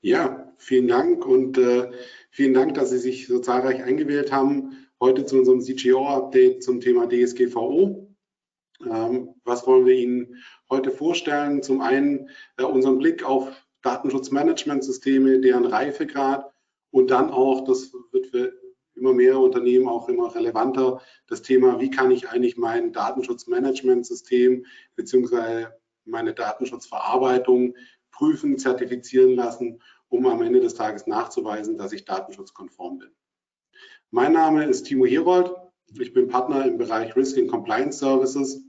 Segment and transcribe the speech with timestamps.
[0.00, 1.90] Ja, vielen Dank und äh,
[2.30, 4.86] vielen Dank, dass Sie sich so zahlreich eingewählt haben.
[5.00, 8.08] Heute zu unserem CGO-Update zum Thema DSGVO.
[8.86, 10.36] Ähm, was wollen wir Ihnen
[10.70, 11.64] heute vorstellen?
[11.64, 13.50] Zum einen äh, unseren Blick auf
[13.82, 16.48] Datenschutzmanagementsysteme, deren Reifegrad
[16.92, 18.52] und dann auch, das wird für
[18.94, 25.74] immer mehr Unternehmen auch immer relevanter, das Thema, wie kann ich eigentlich mein Datenschutzmanagementsystem beziehungsweise
[26.04, 27.74] meine Datenschutzverarbeitung
[28.10, 33.10] prüfen, zertifizieren lassen, um am Ende des Tages nachzuweisen, dass ich datenschutzkonform bin.
[34.10, 35.50] Mein Name ist Timo Herold.
[35.98, 38.62] Ich bin Partner im Bereich Risk and Compliance Services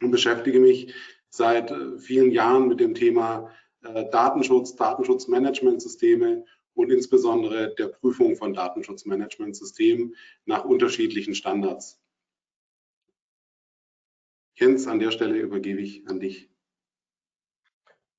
[0.00, 0.94] und beschäftige mich
[1.30, 3.50] seit äh, vielen Jahren mit dem Thema
[3.82, 12.00] äh, Datenschutz, Datenschutzmanagementsysteme und insbesondere der Prüfung von Datenschutzmanagementsystemen nach unterschiedlichen Standards.
[14.54, 16.51] Jens, an der Stelle übergebe ich an dich.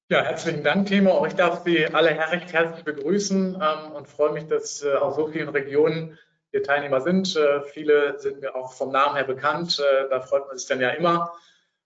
[0.09, 1.11] Ja, herzlichen Dank, Timo.
[1.11, 5.15] Auch ich darf Sie alle recht herzlich begrüßen ähm, und freue mich, dass äh, aus
[5.15, 6.19] so vielen Regionen
[6.51, 7.33] hier Teilnehmer sind.
[7.37, 9.79] Äh, viele sind mir auch vom Namen her bekannt.
[9.79, 11.31] Äh, da freut man sich dann ja immer.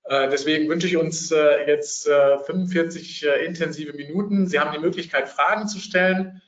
[0.05, 4.47] Äh, deswegen wünsche ich uns äh, jetzt 45 äh, intensive Minuten.
[4.47, 6.41] Sie haben die Möglichkeit, Fragen zu stellen.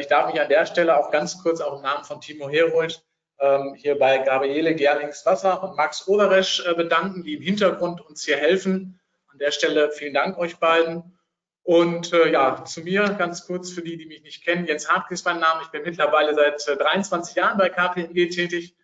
[0.00, 3.00] ich darf mich an der Stelle auch ganz kurz auch im Namen von Timo Herold
[3.38, 8.98] ähm, hier bei Gabriele Gerlings-Wasser und Max Overesch bedanken, die im Hintergrund uns hier helfen
[9.32, 11.18] an der Stelle vielen Dank euch beiden.
[11.64, 14.66] Und äh, ja, zu mir ganz kurz für die, die mich nicht kennen.
[14.66, 15.62] Jens Hartke ist mein Name.
[15.62, 18.74] Ich bin mittlerweile seit äh, 23 Jahren bei KPMG tätig,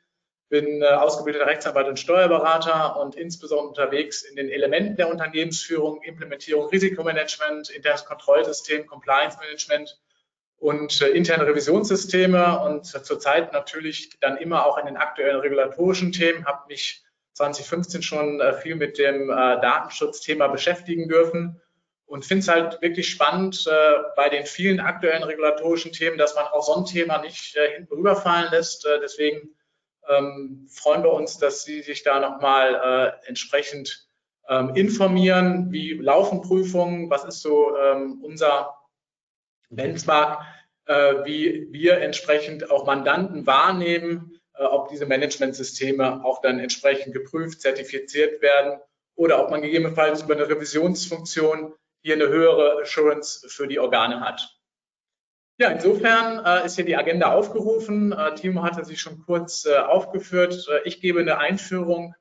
[0.48, 6.68] bin äh, ausgebildeter Rechtsanwalt und Steuerberater und insbesondere unterwegs in den Elementen der Unternehmensführung, Implementierung,
[6.68, 10.00] Risikomanagement, internes Kontrollsystem, Compliance Management
[10.58, 16.46] und äh, interne Revisionssysteme und zurzeit natürlich dann immer auch in den aktuellen regulatorischen Themen,
[16.46, 17.02] habe mich
[17.38, 21.60] 2015 schon äh, viel mit dem äh, Datenschutzthema beschäftigen dürfen
[22.06, 26.46] und finde es halt wirklich spannend äh, bei den vielen aktuellen regulatorischen Themen, dass man
[26.46, 28.86] auch so ein Thema nicht hinten rüberfallen lässt.
[29.02, 29.54] deswegen
[30.08, 34.08] ähm, freuen wir uns, dass Sie sich da nochmal entsprechend
[34.48, 35.70] ähm, informieren.
[35.70, 37.10] Wie laufen Prüfungen?
[37.10, 38.74] Was ist so ähm, unser
[39.70, 40.42] Benchmark?
[41.24, 48.80] wie wir entsprechend auch Mandanten wahrnehmen, ob diese Managementsysteme auch dann entsprechend geprüft, zertifiziert werden
[49.14, 54.58] oder ob man gegebenenfalls über eine Revisionsfunktion hier eine höhere Assurance für die Organe hat.
[55.60, 58.12] Ja, insofern äh, ist hier die Agenda aufgerufen.
[58.12, 60.68] Äh, Timo hatte sie schon kurz äh, aufgeführt.
[60.70, 62.14] Äh, ich gebe eine Einführung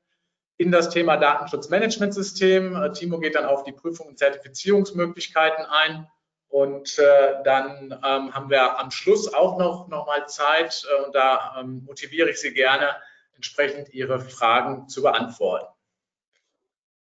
[0.56, 2.74] in das Thema Datenschutzmanagementsystem.
[2.74, 6.08] Äh, Timo geht dann auf die Prüfung und Zertifizierungsmöglichkeiten ein.
[6.48, 11.14] Und äh, dann ähm, haben wir am Schluss auch noch, noch mal Zeit äh, und
[11.14, 12.96] da ähm, motiviere ich Sie gerne,
[13.34, 15.66] entsprechend Ihre Fragen zu beantworten.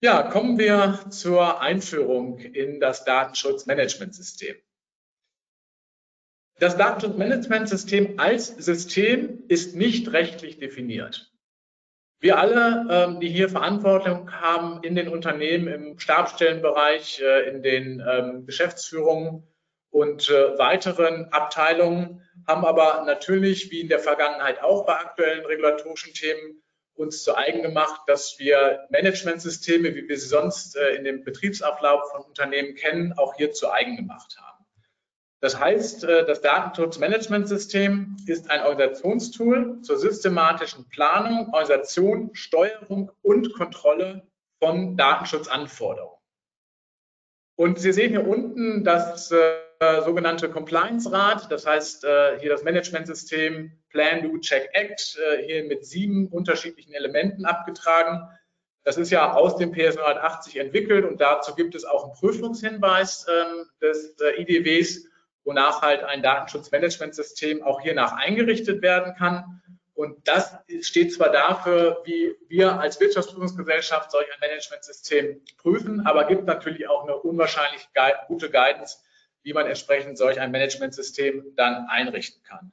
[0.00, 4.56] Ja, kommen wir zur Einführung in das Datenschutzmanagementsystem.
[6.58, 11.33] Das Datenschutzmanagementsystem als System ist nicht rechtlich definiert.
[12.24, 18.00] Wir alle, ähm, die hier Verantwortung haben in den Unternehmen, im Stabstellenbereich, äh, in den
[18.00, 19.46] ähm, Geschäftsführungen
[19.90, 26.14] und äh, weiteren Abteilungen, haben aber natürlich, wie in der Vergangenheit auch bei aktuellen regulatorischen
[26.14, 26.62] Themen,
[26.94, 32.10] uns zu eigen gemacht, dass wir Managementsysteme, wie wir sie sonst äh, in dem Betriebsablauf
[32.10, 34.53] von Unternehmen kennen, auch hier zu eigen gemacht haben.
[35.44, 44.26] Das heißt, äh, das Datenschutzmanagementsystem ist ein Organisationstool zur systematischen Planung, Organisation, Steuerung und Kontrolle
[44.58, 46.16] von Datenschutzanforderungen.
[47.56, 53.70] Und Sie sehen hier unten das äh, sogenannte Compliance-Rad, das heißt äh, hier das Managementsystem
[53.90, 58.26] Plan, Do, Check, Act, äh, hier mit sieben unterschiedlichen Elementen abgetragen.
[58.82, 63.26] Das ist ja aus dem PS 980 entwickelt und dazu gibt es auch einen Prüfungshinweis
[63.28, 65.10] ähm, des äh, IDWs
[65.44, 69.62] wonach halt ein Datenschutzmanagementsystem auch hiernach eingerichtet werden kann.
[69.94, 76.46] Und das steht zwar dafür, wie wir als Wirtschaftsprüfungsgesellschaft solch ein Managementsystem prüfen, aber gibt
[76.46, 77.86] natürlich auch eine unwahrscheinlich
[78.26, 78.98] gute Guidance,
[79.42, 82.72] wie man entsprechend solch ein Managementsystem dann einrichten kann.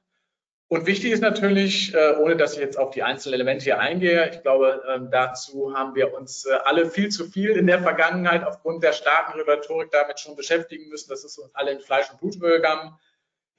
[0.72, 4.30] Und wichtig ist natürlich, äh, ohne dass ich jetzt auf die einzelnen Elemente hier eingehe,
[4.30, 8.46] ich glaube, ähm, dazu haben wir uns äh, alle viel zu viel in der Vergangenheit
[8.46, 11.10] aufgrund der starken Regulatorik damit schon beschäftigen müssen.
[11.10, 12.94] Das ist uns alle in Fleisch und Blut übergegangen.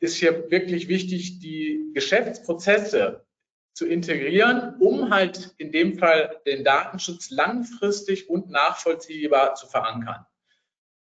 [0.00, 3.26] Ist hier wirklich wichtig, die Geschäftsprozesse
[3.74, 10.24] zu integrieren, um halt in dem Fall den Datenschutz langfristig und nachvollziehbar zu verankern.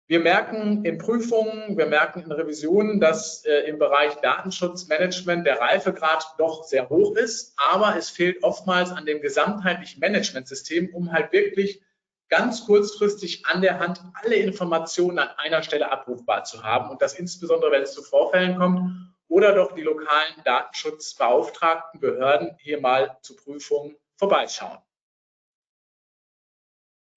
[0.10, 6.26] Wir merken in Prüfungen, wir merken in Revisionen, dass äh, im Bereich Datenschutzmanagement der Reifegrad
[6.40, 11.84] doch sehr hoch ist, aber es fehlt oftmals an dem gesamtheitlichen Managementsystem, um halt wirklich
[12.28, 17.14] ganz kurzfristig an der Hand alle Informationen an einer Stelle abrufbar zu haben und das
[17.14, 23.36] insbesondere, wenn es zu Vorfällen kommt oder doch die lokalen Datenschutzbeauftragten Behörden hier mal zu
[23.36, 24.80] Prüfungen vorbeischauen.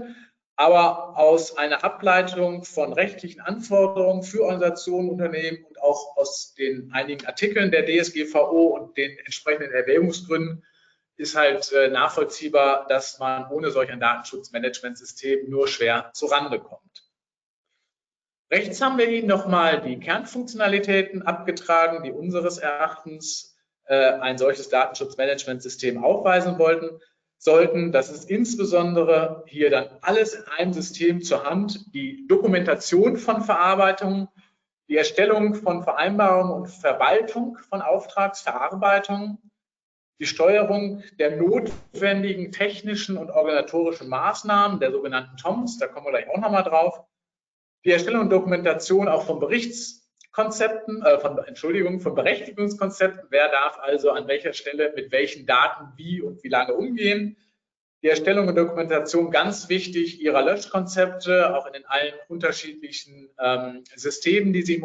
[0.57, 7.27] aber aus einer Ableitung von rechtlichen Anforderungen für Organisationen, Unternehmen und auch aus den einigen
[7.27, 10.65] Artikeln der DSGVO und den entsprechenden Erwägungsgründen
[11.15, 16.81] ist halt äh, nachvollziehbar, dass man ohne solch ein Datenschutzmanagementsystem nur schwer zurande kommt.
[18.51, 23.55] Rechts haben wir Ihnen nochmal die Kernfunktionalitäten abgetragen, die unseres Erachtens
[23.85, 26.99] äh, ein solches Datenschutzmanagementsystem aufweisen wollten,
[27.37, 27.91] sollten.
[27.91, 34.27] Das ist insbesondere hier dann alles in einem System zur Hand, die Dokumentation von Verarbeitungen,
[34.89, 39.37] die Erstellung von Vereinbarungen und Verwaltung von Auftragsverarbeitungen,
[40.19, 46.29] die Steuerung der notwendigen technischen und organisatorischen Maßnahmen, der sogenannten TOMs, da kommen wir gleich
[46.29, 47.03] auch nochmal drauf,
[47.85, 49.39] die Erstellung und Dokumentation auch von
[50.37, 53.27] Berichtskonzepten, äh, von, Entschuldigung, von Berechtigungskonzepten.
[53.29, 57.37] Wer darf also an welcher Stelle mit welchen Daten wie und wie lange umgehen?
[58.03, 64.53] Die Erstellung und Dokumentation ganz wichtig ihrer Löschkonzepte, auch in den allen unterschiedlichen ähm, Systemen,
[64.53, 64.81] die Sie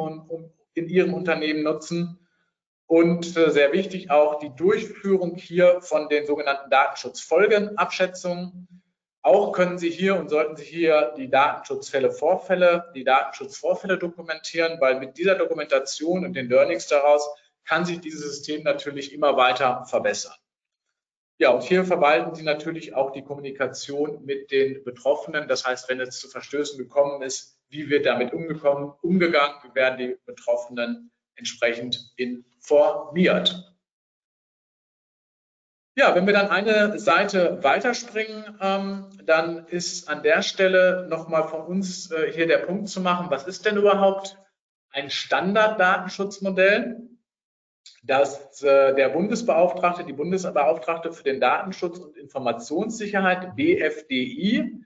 [0.74, 2.18] in Ihrem Unternehmen nutzen.
[2.86, 8.81] Und äh, sehr wichtig auch die Durchführung hier von den sogenannten Datenschutzfolgenabschätzungen.
[9.24, 14.98] Auch können Sie hier und sollten Sie hier die Datenschutzfälle Vorfälle, die Datenschutzvorfälle dokumentieren, weil
[14.98, 17.28] mit dieser Dokumentation und den Learnings daraus
[17.64, 20.34] kann sich dieses System natürlich immer weiter verbessern.
[21.38, 25.48] Ja, und hier verwalten Sie natürlich auch die Kommunikation mit den Betroffenen.
[25.48, 30.16] Das heißt, wenn es zu Verstößen gekommen ist, wie wird damit umgekommen, umgegangen, werden die
[30.26, 33.71] Betroffenen entsprechend informiert.
[35.94, 41.60] Ja, wenn wir dann eine Seite weiterspringen, ähm, dann ist an der Stelle nochmal von
[41.66, 44.38] uns äh, hier der Punkt zu machen, was ist denn überhaupt
[44.90, 47.08] ein Standarddatenschutzmodell,
[48.02, 54.82] das äh, der Bundesbeauftragte, die Bundesbeauftragte für den Datenschutz und Informationssicherheit, BFDI,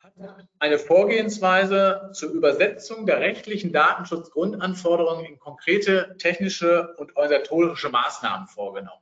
[0.00, 0.14] hat
[0.58, 9.01] eine Vorgehensweise zur Übersetzung der rechtlichen Datenschutzgrundanforderungen in konkrete technische und organisatorische Maßnahmen vorgenommen.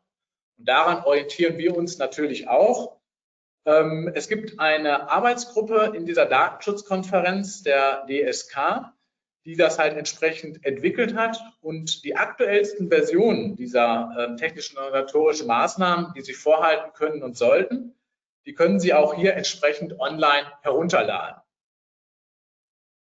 [0.61, 2.99] Und daran orientieren wir uns natürlich auch.
[3.65, 8.93] Ähm, es gibt eine Arbeitsgruppe in dieser Datenschutzkonferenz der DSK,
[9.47, 15.47] die das halt entsprechend entwickelt hat und die aktuellsten Versionen dieser äh, technischen und organisatorischen
[15.47, 17.99] Maßnahmen, die Sie vorhalten können und sollten,
[18.45, 21.41] die können Sie auch hier entsprechend online herunterladen.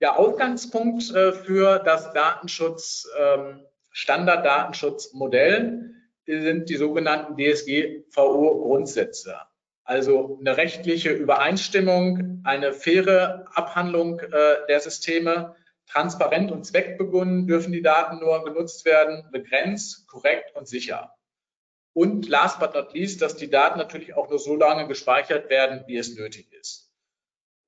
[0.00, 9.36] Der Ausgangspunkt äh, für das Datenschutz, ähm, Standarddatenschutzmodell sind die sogenannten DSGVO-Grundsätze.
[9.84, 17.82] Also eine rechtliche Übereinstimmung, eine faire Abhandlung äh, der Systeme, transparent und zweckbegonnen dürfen die
[17.82, 21.12] Daten nur genutzt werden, begrenzt, korrekt und sicher.
[21.94, 25.84] Und last but not least, dass die Daten natürlich auch nur so lange gespeichert werden,
[25.86, 26.91] wie es nötig ist.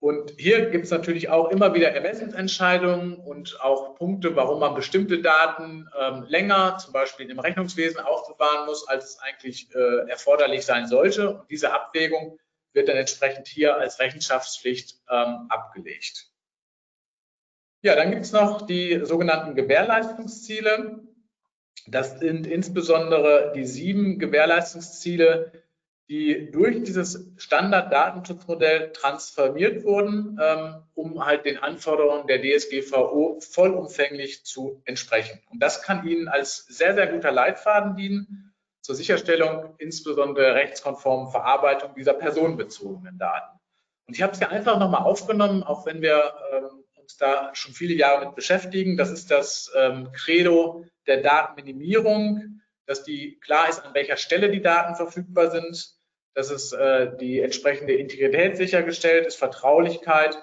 [0.04, 5.22] Und hier gibt es natürlich auch immer wieder Ermessensentscheidungen und auch Punkte, warum man bestimmte
[5.22, 10.88] Daten ähm, länger, zum Beispiel im Rechnungswesen, aufbewahren muss, als es eigentlich äh, erforderlich sein
[10.88, 11.38] sollte.
[11.38, 12.38] Und diese Abwägung
[12.74, 16.26] wird dann entsprechend hier als Rechenschaftspflicht ähm, abgelegt.
[17.80, 20.98] Ja, dann gibt es noch die sogenannten Gewährleistungsziele.
[21.86, 25.63] Das sind insbesondere die sieben Gewährleistungsziele,
[26.08, 34.82] die durch dieses Standard-Datenschutzmodell transformiert wurden, ähm, um halt den Anforderungen der DSGVO vollumfänglich zu
[34.84, 35.40] entsprechen.
[35.50, 41.94] Und das kann Ihnen als sehr, sehr guter Leitfaden dienen zur Sicherstellung insbesondere rechtskonformen Verarbeitung
[41.94, 43.58] dieser personenbezogenen Daten.
[44.06, 47.72] Und ich habe es ja einfach nochmal aufgenommen, auch wenn wir ähm, uns da schon
[47.72, 48.98] viele Jahre mit beschäftigen.
[48.98, 52.53] Das ist das ähm, Credo der Datenminimierung,
[52.86, 55.94] dass die klar ist, an welcher Stelle die Daten verfügbar sind,
[56.34, 60.36] dass es äh, die entsprechende Integrität sichergestellt ist, Vertraulichkeit,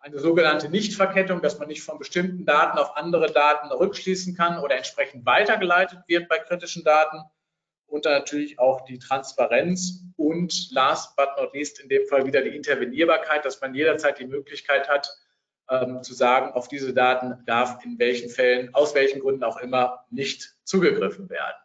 [0.00, 4.76] eine sogenannte Nichtverkettung, dass man nicht von bestimmten Daten auf andere Daten rückschließen kann oder
[4.76, 7.22] entsprechend weitergeleitet wird bei kritischen Daten
[7.86, 12.42] und dann natürlich auch die Transparenz und last but not least in dem Fall wieder
[12.42, 15.08] die Intervenierbarkeit, dass man jederzeit die Möglichkeit hat,
[15.70, 20.04] ähm, zu sagen, auf diese Daten darf in welchen Fällen, aus welchen Gründen auch immer,
[20.10, 21.56] nicht zugegriffen werden.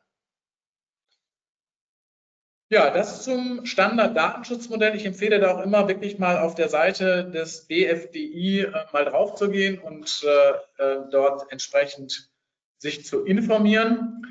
[2.71, 4.95] Ja, das zum Standard-Datenschutzmodell.
[4.95, 9.33] Ich empfehle da auch immer wirklich mal auf der Seite des BFDI äh, mal drauf
[9.33, 12.29] zu gehen und äh, äh, dort entsprechend
[12.77, 14.21] sich zu informieren.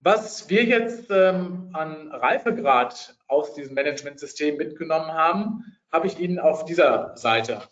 [0.00, 6.66] Was wir jetzt ähm, an Reifegrad aus diesem Managementsystem mitgenommen haben, habe ich Ihnen auf
[6.66, 7.62] dieser Seite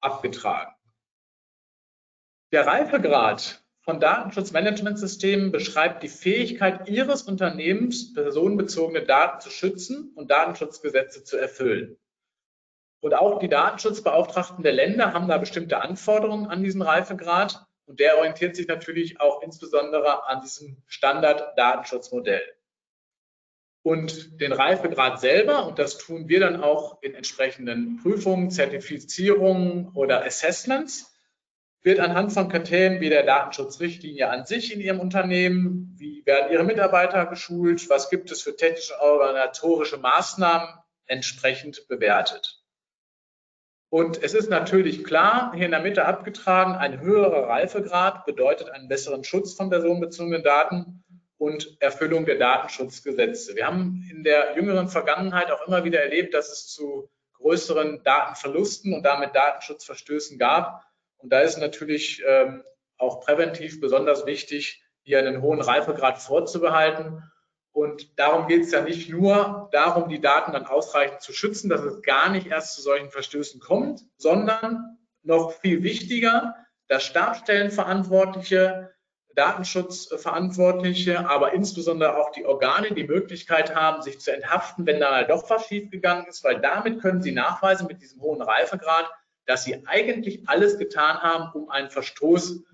[0.00, 0.72] abgetragen.
[2.52, 11.24] Der Reifegrad von Datenschutzmanagementsystemen beschreibt die Fähigkeit Ihres Unternehmens, personenbezogene Daten zu schützen und Datenschutzgesetze
[11.24, 11.96] zu erfüllen.
[13.00, 18.18] Und auch die Datenschutzbeauftragten der Länder haben da bestimmte Anforderungen an diesen Reifegrad und der
[18.18, 22.42] orientiert sich natürlich auch insbesondere an diesem Standard-Datenschutzmodell.
[23.82, 30.26] Und den Reifegrad selber, und das tun wir dann auch in entsprechenden Prüfungen, Zertifizierungen oder
[30.26, 31.17] Assessments,
[31.82, 36.64] wird anhand von Kriterien wie der Datenschutzrichtlinie an sich in Ihrem Unternehmen, wie werden Ihre
[36.64, 40.68] Mitarbeiter geschult, was gibt es für technische und organisatorische Maßnahmen
[41.06, 42.62] entsprechend bewertet.
[43.90, 48.88] Und es ist natürlich klar, hier in der Mitte abgetragen, ein höherer Reifegrad bedeutet einen
[48.88, 51.04] besseren Schutz von personenbezogenen Daten
[51.38, 53.56] und Erfüllung der Datenschutzgesetze.
[53.56, 58.92] Wir haben in der jüngeren Vergangenheit auch immer wieder erlebt, dass es zu größeren Datenverlusten
[58.92, 60.84] und damit Datenschutzverstößen gab.
[61.18, 62.64] Und da ist natürlich ähm,
[62.96, 67.22] auch präventiv besonders wichtig, hier einen hohen Reifegrad vorzubehalten.
[67.72, 71.82] Und darum geht es ja nicht nur darum, die Daten dann ausreichend zu schützen, dass
[71.82, 76.54] es gar nicht erst zu solchen Verstößen kommt, sondern noch viel wichtiger,
[76.88, 78.94] dass Stabstellenverantwortliche,
[79.34, 85.48] Datenschutzverantwortliche, aber insbesondere auch die Organe die Möglichkeit haben, sich zu enthaften, wenn da doch
[85.48, 89.08] was schiefgegangen ist, weil damit können sie nachweisen mit diesem hohen Reifegrad,
[89.48, 92.64] dass sie eigentlich alles getan haben, um einen Verstoß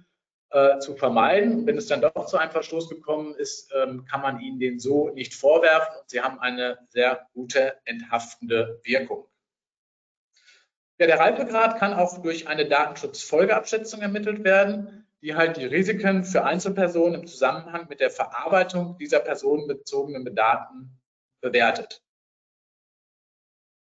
[0.50, 1.66] äh, zu vermeiden.
[1.66, 5.10] Wenn es dann doch zu einem Verstoß gekommen ist, ähm, kann man ihnen den so
[5.10, 9.26] nicht vorwerfen sie haben eine sehr gute enthaftende Wirkung.
[10.98, 16.44] Ja, der Reifegrad kann auch durch eine Datenschutzfolgeabschätzung ermittelt werden, die halt die Risiken für
[16.44, 21.00] Einzelpersonen im Zusammenhang mit der Verarbeitung dieser personenbezogenen Daten
[21.40, 22.03] bewertet.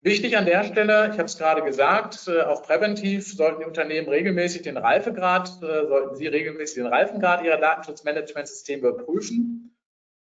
[0.04, 4.10] Wichtig an der Stelle, ich habe es gerade gesagt, äh, auch präventiv sollten die Unternehmen
[4.10, 9.78] regelmäßig den Reifegrad, äh, sollten sie regelmäßig den Reifengrad ihrer Datenschutzmanagementsysteme überprüfen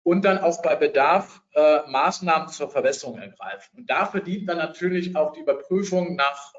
[0.02, 3.76] und dann auch bei Bedarf äh, Maßnahmen zur Verbesserung ergreifen.
[3.76, 6.54] Und dafür dient dann natürlich auch die Überprüfung nach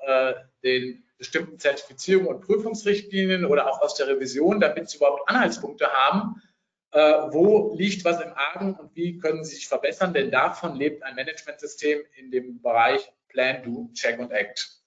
[0.63, 6.41] den bestimmten Zertifizierungen und Prüfungsrichtlinien oder auch aus der Revision, damit sie überhaupt Anhaltspunkte haben,
[6.99, 11.15] wo liegt was im Argen und wie können sie sich verbessern, denn davon lebt ein
[11.15, 14.77] Managementsystem in dem Bereich Plan, Do, Check und Act.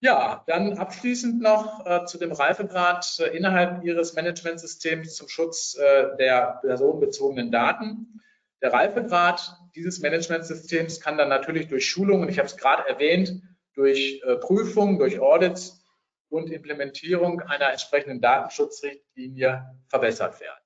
[0.00, 6.16] Ja, dann abschließend noch äh, zu dem Reifegrad äh, innerhalb Ihres Managementsystems zum Schutz äh,
[6.16, 8.20] der personenbezogenen Daten.
[8.62, 13.42] Der Reifegrad dieses Managementsystems kann dann natürlich durch Schulungen, ich habe es gerade erwähnt,
[13.74, 15.84] durch äh, Prüfungen, durch Audits
[16.28, 20.61] und Implementierung einer entsprechenden Datenschutzrichtlinie verbessert werden.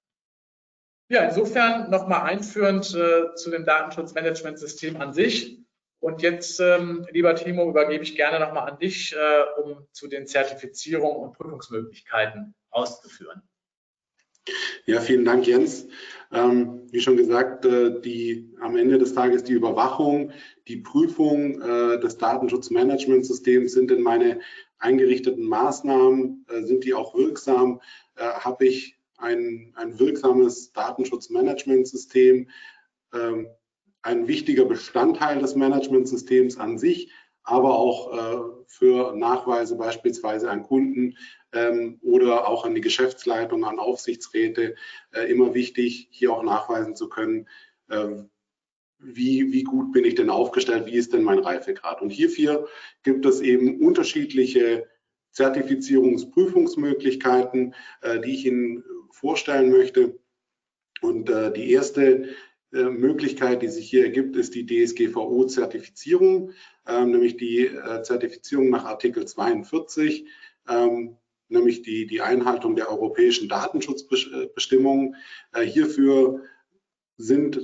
[1.09, 5.61] Ja, insofern nochmal einführend äh, zu dem Datenschutzmanagementsystem an sich.
[6.01, 10.27] Und jetzt, ähm, lieber Timo, übergebe ich gerne nochmal an dich, äh, um zu den
[10.27, 13.43] Zertifizierungen und Prüfungsmöglichkeiten auszuführen.
[14.85, 15.89] Ja, vielen Dank, Jens.
[16.33, 20.33] Ähm, wie schon gesagt, äh, die am Ende des Tages die Überwachung,
[20.69, 24.41] die Prüfung äh, des Datenschutzmanagementsystems sind in meine
[24.79, 27.81] eingerichteten Maßnahmen, äh, sind die auch wirksam?
[28.17, 32.49] Äh, Habe ich ein, ein wirksames Datenschutzmanagementsystem,
[33.15, 33.49] ähm,
[34.03, 41.17] ein wichtiger Bestandteil des Managementsystems an sich, aber auch äh, für Nachweise beispielsweise an Kunden
[41.53, 44.75] ähm, oder auch an die Geschäftsleitung, an Aufsichtsräte
[45.13, 47.49] äh, immer wichtig, hier auch nachweisen zu können,
[47.89, 48.25] äh,
[48.99, 52.01] wie, wie gut bin ich denn aufgestellt, wie ist denn mein Reifegrad.
[52.01, 52.69] Und hierfür
[53.03, 54.87] gibt es eben unterschiedliche
[55.37, 60.19] Zertifizierungsprüfungsmöglichkeiten, äh, die ich Ihnen vorstellen möchte.
[61.03, 62.31] Und äh, die erste
[62.73, 66.53] äh, Möglichkeit, die sich hier ergibt, ist die DSGVO-Zertifizierung,
[66.89, 67.71] ähm, nämlich die
[68.03, 70.27] Zertifizierung nach Artikel 42.
[70.69, 75.15] Ähm, nämlich die, die Einhaltung der europäischen Datenschutzbestimmungen.
[75.55, 76.43] Hierfür
[77.19, 77.61] sind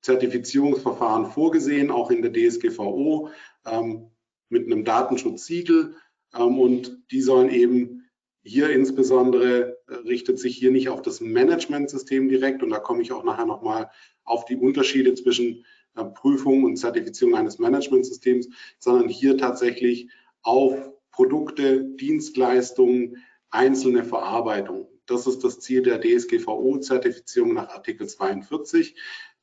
[0.00, 3.28] Zertifizierungsverfahren vorgesehen, auch in der DSGVO
[3.66, 4.10] ähm,
[4.48, 5.96] mit einem Datenschutzsiegel.
[6.36, 8.04] Ähm, und die sollen eben
[8.42, 13.12] hier insbesondere äh, richtet sich hier nicht auf das Managementsystem direkt und da komme ich
[13.12, 13.90] auch nachher nochmal
[14.24, 15.64] auf die Unterschiede zwischen
[15.96, 20.10] äh, Prüfung und Zertifizierung eines Managementsystems, sondern hier tatsächlich
[20.42, 24.88] auf Produkte, Dienstleistungen, einzelne Verarbeitung.
[25.06, 28.96] Das ist das Ziel der DSGVO-Zertifizierung nach Artikel 42,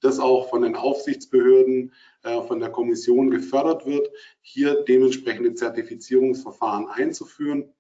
[0.04, 1.94] das auch von den Aufsichtsbehörden,
[2.24, 4.10] äh, von der Kommission gefördert wird,
[4.42, 7.74] hier dementsprechende Zertifizierungsverfahren einzuführen.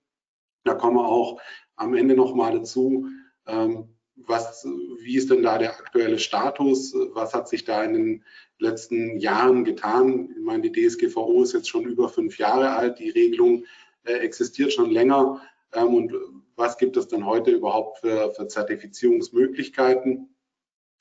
[0.63, 1.41] Da kommen wir auch
[1.75, 3.07] am Ende nochmal dazu,
[3.45, 4.65] ähm, was,
[5.01, 6.93] wie ist denn da der aktuelle Status?
[7.13, 8.23] Was hat sich da in den
[8.59, 10.29] letzten Jahren getan?
[10.37, 12.99] Ich meine, die DSGVO ist jetzt schon über fünf Jahre alt.
[12.99, 13.65] Die Regelung
[14.03, 15.41] äh, existiert schon länger.
[15.73, 16.13] Ähm, und
[16.55, 20.32] was gibt es denn heute überhaupt für, für Zertifizierungsmöglichkeiten?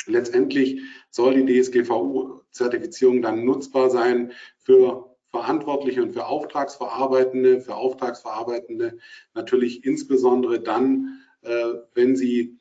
[0.06, 0.80] Letztendlich
[1.10, 8.98] soll die DSGVO-Zertifizierung dann nutzbar sein für Verantwortliche und für Auftragsverarbeitende, für Auftragsverarbeitende
[9.34, 12.58] natürlich insbesondere dann, äh, wenn sie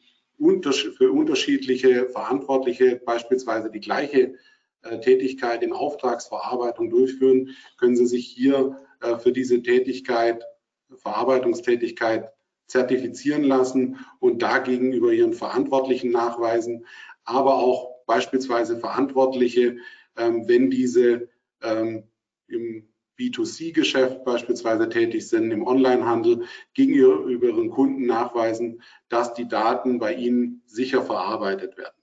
[0.98, 4.36] für unterschiedliche Verantwortliche beispielsweise die gleiche
[4.84, 10.44] äh, Tätigkeit in Auftragsverarbeitung durchführen, können Sie sich hier äh, für diese Tätigkeit,
[10.96, 12.32] Verarbeitungstätigkeit
[12.66, 16.86] zertifizieren lassen und da gegenüber Ihren Verantwortlichen nachweisen,
[17.32, 19.78] aber auch beispielsweise Verantwortliche,
[20.18, 21.30] ähm, wenn diese
[21.62, 22.04] ähm,
[22.48, 30.16] im B2C-Geschäft beispielsweise tätig sind, im Onlinehandel, gegenüber ihren Kunden nachweisen, dass die Daten bei
[30.16, 31.96] ihnen sicher verarbeitet werden.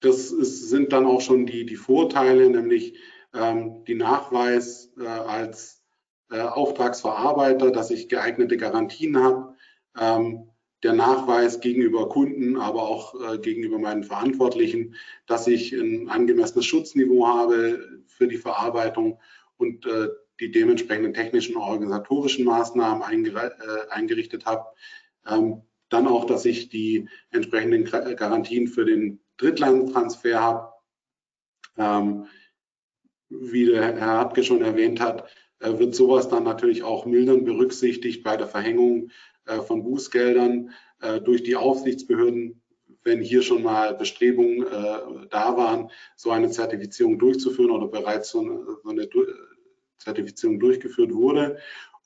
[0.00, 2.98] Das ist, sind dann auch schon die, die Vorteile, nämlich
[3.32, 5.82] ähm, die Nachweis äh, als
[6.30, 9.54] äh, Auftragsverarbeiter, dass ich geeignete Garantien habe,
[9.98, 10.50] ähm,
[10.84, 14.94] der Nachweis gegenüber Kunden, aber auch äh, gegenüber meinen Verantwortlichen,
[15.26, 19.18] dass ich ein angemessenes Schutzniveau habe für die Verarbeitung
[19.56, 20.08] und äh,
[20.40, 23.50] die dementsprechenden technischen und organisatorischen Maßnahmen äh,
[23.90, 24.66] eingerichtet habe.
[25.26, 30.72] Ähm, dann auch, dass ich die entsprechenden Garantien für den Drittlandtransfer habe.
[31.78, 32.26] Ähm,
[33.30, 35.28] wie der Herr Hartke schon erwähnt hat,
[35.60, 39.10] äh, wird sowas dann natürlich auch mildern berücksichtigt bei der Verhängung
[39.66, 40.70] von Bußgeldern
[41.04, 42.62] äh, durch die Aufsichtsbehörden,
[43.02, 48.40] wenn hier schon mal Bestrebungen äh, da waren, so eine Zertifizierung durchzuführen oder bereits so
[48.88, 49.08] eine,
[49.98, 51.58] Zertifizierung durchgeführt wurde.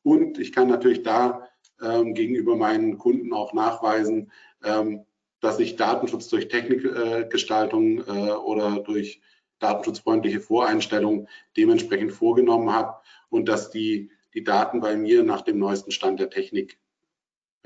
[0.03, 1.49] Und ich kann natürlich da
[1.81, 4.33] ähm, gegenüber meinen Kunden auch nachweisen,
[4.65, 5.05] ähm,
[5.41, 9.21] dass ich Datenschutz durch Technikgestaltung oder durch
[9.61, 12.97] datenschutzfreundliche Voreinstellungen dementsprechend vorgenommen habe
[13.29, 16.81] und dass die, die Daten bei mir nach dem neuesten Stand der Technik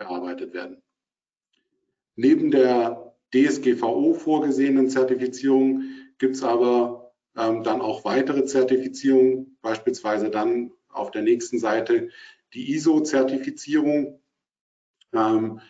[0.03, 0.83] bearbeitet werden.
[2.17, 5.85] Neben der DSGVO vorgesehenen Zertifizierung
[6.19, 12.11] gibt es aber ähm, dann auch weitere Zertifizierungen, beispielsweise dann auf der nächsten Seite
[12.53, 14.21] die ISO-Zertifizierung
[15.15, 15.61] ähm,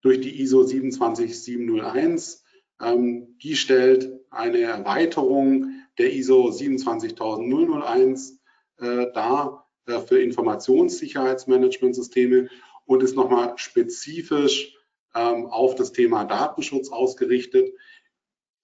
[0.00, 2.42] durch die ISO 27701.
[2.82, 8.40] Ähm, die stellt eine Erweiterung der ISO 27001
[8.78, 12.48] äh, dar äh, für Informationssicherheitsmanagementsysteme
[12.86, 14.76] und ist nochmal spezifisch
[15.14, 17.72] ähm, auf das Thema Datenschutz ausgerichtet.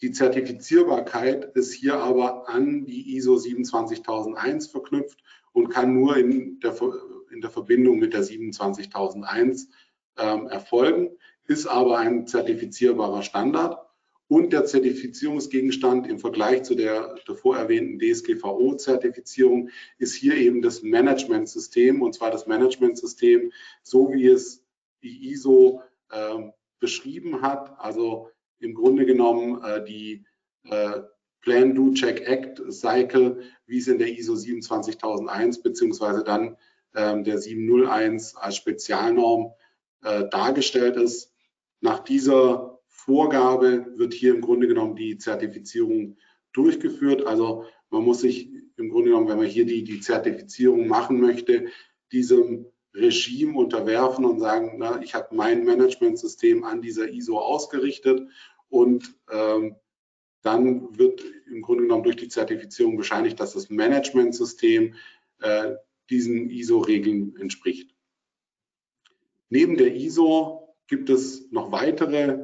[0.03, 6.75] Die Zertifizierbarkeit ist hier aber an die ISO 27001 verknüpft und kann nur in der,
[7.31, 9.69] in der Verbindung mit der 27001
[10.17, 11.11] ähm, erfolgen,
[11.47, 13.79] ist aber ein zertifizierbarer Standard
[14.31, 22.01] und der Zertifizierungsgegenstand im Vergleich zu der davor erwähnten DSGVO-Zertifizierung ist hier eben das Managementsystem
[22.01, 23.51] und zwar das Managementsystem,
[23.83, 24.65] so wie es
[25.03, 27.75] die ISO äh, beschrieben hat.
[27.81, 30.25] Also im Grunde genommen äh, die
[30.63, 31.01] äh,
[31.41, 36.57] Plan, Do, Check, Act Cycle, wie es in der ISO 27001 beziehungsweise dann
[36.95, 39.55] ähm, der 701 als Spezialnorm
[40.05, 41.35] äh, dargestellt ist.
[41.81, 46.17] Nach dieser Vorgabe wird hier im Grunde genommen die Zertifizierung
[46.53, 47.27] durchgeführt.
[47.27, 51.69] Also man muss sich im Grunde genommen, wenn man hier die, die Zertifizierung machen möchte,
[52.13, 58.29] diesem Regime unterwerfen und sagen, na, ich habe mein Managementsystem an dieser ISO ausgerichtet
[58.69, 59.77] und ähm,
[60.43, 64.95] dann wird im Grunde genommen durch die Zertifizierung bescheinigt, dass das Managementsystem
[65.41, 65.75] äh,
[66.09, 67.95] diesen ISO-Regeln entspricht.
[69.49, 72.40] Neben der ISO gibt es noch weitere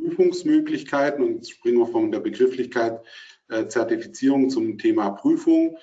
[0.00, 3.00] Prüfungsmöglichkeiten und springen wir von der Begrifflichkeit
[3.48, 5.76] äh, Zertifizierung zum Thema Prüfung.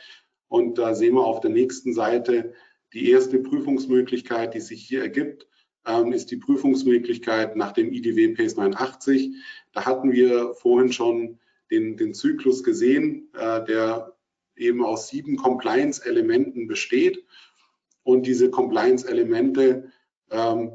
[0.47, 2.53] Und da sehen wir auf der nächsten Seite
[2.93, 5.47] Die erste Prüfungsmöglichkeit, die sich hier ergibt,
[5.85, 9.35] ähm, ist die Prüfungsmöglichkeit nach dem IDW PACE 89.
[9.73, 14.15] Da hatten wir vorhin schon den, den Zyklus gesehen, äh, der
[14.55, 17.23] eben aus sieben Compliance-Elementen besteht
[18.03, 19.91] und diese Compliance-Elemente
[20.31, 20.71] ähm,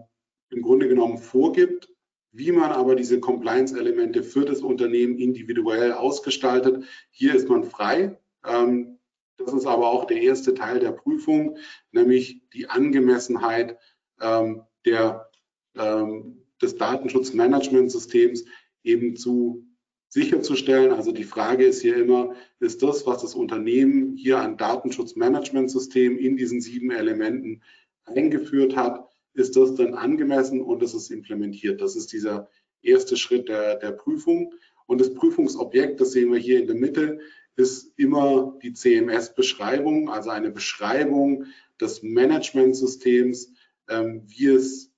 [0.51, 1.92] im Grunde genommen vorgibt,
[2.33, 6.85] wie man aber diese Compliance-Elemente für das Unternehmen individuell ausgestaltet.
[7.11, 8.19] Hier ist man frei.
[8.45, 8.99] Ähm,
[9.37, 11.59] das ist aber auch der erste Teil der Prüfung,
[11.91, 13.79] nämlich die Angemessenheit
[14.21, 15.31] ähm, der,
[15.77, 18.45] ähm, des Datenschutzmanagementsystems
[18.83, 19.67] eben zu
[20.09, 20.93] sicherzustellen.
[20.93, 26.37] Also die Frage ist hier immer, ist das, was das Unternehmen hier an Datenschutzmanagementsystem in
[26.37, 27.63] diesen sieben Elementen
[28.05, 31.81] eingeführt hat, ist das dann angemessen und ist es implementiert?
[31.81, 32.49] Das ist dieser
[32.83, 34.55] erste Schritt der, der Prüfung.
[34.87, 37.21] Und das Prüfungsobjekt, das sehen wir hier in der Mitte,
[37.57, 41.47] ist immer die CMS-Beschreibung, also eine Beschreibung
[41.81, 43.53] des Managementsystems,
[43.89, 44.93] ähm, wie es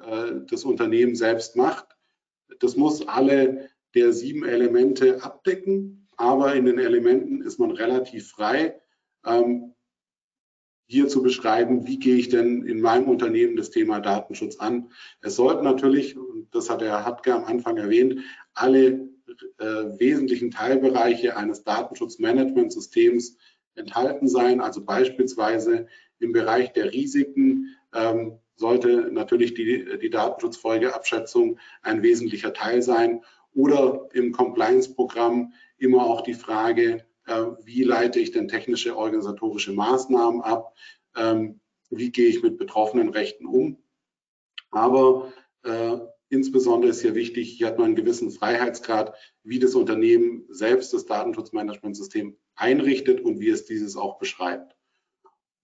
[0.00, 1.86] äh, das Unternehmen selbst macht.
[2.60, 8.80] Das muss alle der sieben Elemente abdecken, aber in den Elementen ist man relativ frei,
[9.24, 9.74] ähm,
[10.86, 14.90] hier zu beschreiben, wie gehe ich denn in meinem Unternehmen das Thema Datenschutz an.
[15.20, 18.20] Es sollten natürlich, und das hat der Hatke am Anfang erwähnt,
[18.54, 19.08] alle
[19.58, 19.64] äh,
[19.98, 23.36] wesentlichen Teilbereiche eines Datenschutzmanagementsystems
[23.74, 24.60] enthalten sein.
[24.60, 25.86] Also beispielsweise
[26.18, 33.22] im Bereich der Risiken ähm, sollte natürlich die, die Datenschutzfolgeabschätzung ein wesentlicher Teil sein.
[33.54, 40.74] Oder im Compliance-Programm immer auch die Frage, wie leite ich denn technische organisatorische Maßnahmen ab,
[41.16, 41.60] ähm,
[41.90, 43.78] wie gehe ich mit betroffenen Rechten um.
[44.70, 50.44] Aber äh, insbesondere ist hier wichtig, hier hat man einen gewissen Freiheitsgrad, wie das Unternehmen
[50.48, 54.76] selbst das Datenschutzmanagementsystem einrichtet und wie es dieses auch beschreibt.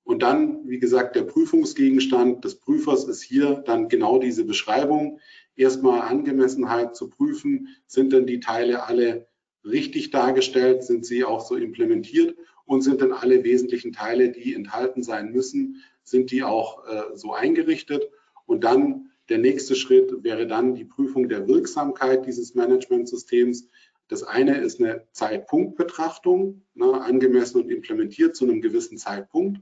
[0.04, 5.20] Und dann, wie gesagt, der Prüfungsgegenstand des Prüfers ist hier dann genau diese Beschreibung.
[5.54, 9.28] Erstmal Angemessenheit zu prüfen, sind denn die Teile alle
[9.64, 15.02] richtig dargestellt, sind sie auch so implementiert und sind dann alle wesentlichen Teile, die enthalten
[15.02, 18.08] sein müssen, sind die auch äh, so eingerichtet.
[18.46, 23.68] Und dann der nächste Schritt wäre dann die Prüfung der Wirksamkeit dieses Managementsystems.
[24.08, 29.60] Das eine ist eine Zeitpunktbetrachtung, ne, angemessen und implementiert zu einem gewissen Zeitpunkt.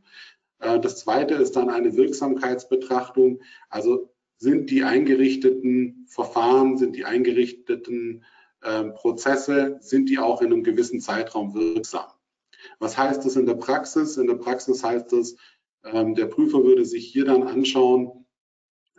[0.61, 3.41] Äh, das zweite ist dann eine Wirksamkeitsbetrachtung.
[3.69, 8.25] Also sind die eingerichteten Verfahren, sind die eingerichteten
[8.61, 12.07] Prozesse, sind die auch in einem gewissen Zeitraum wirksam?
[12.79, 14.17] Was heißt das in der Praxis?
[14.17, 15.37] In der Praxis heißt das,
[15.85, 18.27] ähm, der Prüfer würde sich hier dann anschauen,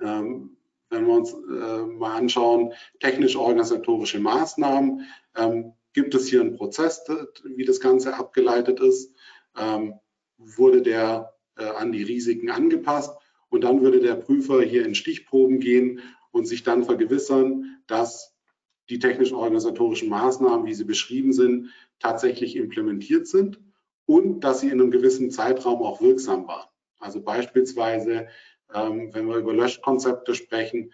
[0.01, 0.57] ähm,
[0.89, 7.03] wenn wir uns äh, mal anschauen, technisch-organisatorische Maßnahmen, ähm, gibt es hier einen Prozess,
[7.43, 9.13] wie das Ganze abgeleitet ist?
[9.57, 9.93] Ähm,
[10.37, 13.15] wurde der äh, an die Risiken angepasst?
[13.49, 18.33] Und dann würde der Prüfer hier in Stichproben gehen und sich dann vergewissern, dass
[18.91, 23.59] die technisch-organisatorischen Maßnahmen, wie sie beschrieben sind, tatsächlich implementiert sind
[24.05, 26.67] und dass sie in einem gewissen Zeitraum auch wirksam waren.
[26.99, 28.27] Also beispielsweise,
[28.73, 30.91] ähm, wenn wir über Löschkonzepte sprechen,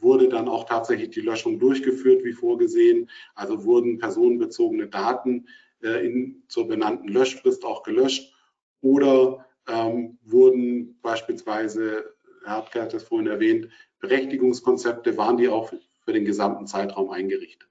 [0.00, 3.08] wurde dann auch tatsächlich die Löschung durchgeführt, wie vorgesehen.
[3.36, 5.46] Also wurden personenbezogene Daten
[5.82, 8.34] äh, in, zur benannten Löschfrist auch gelöscht
[8.80, 12.12] oder ähm, wurden beispielsweise,
[12.44, 13.68] Herr Hartke hat das vorhin erwähnt,
[14.00, 15.72] Berechtigungskonzepte, waren die auch
[16.06, 17.68] für den gesamten Zeitraum eingerichtet.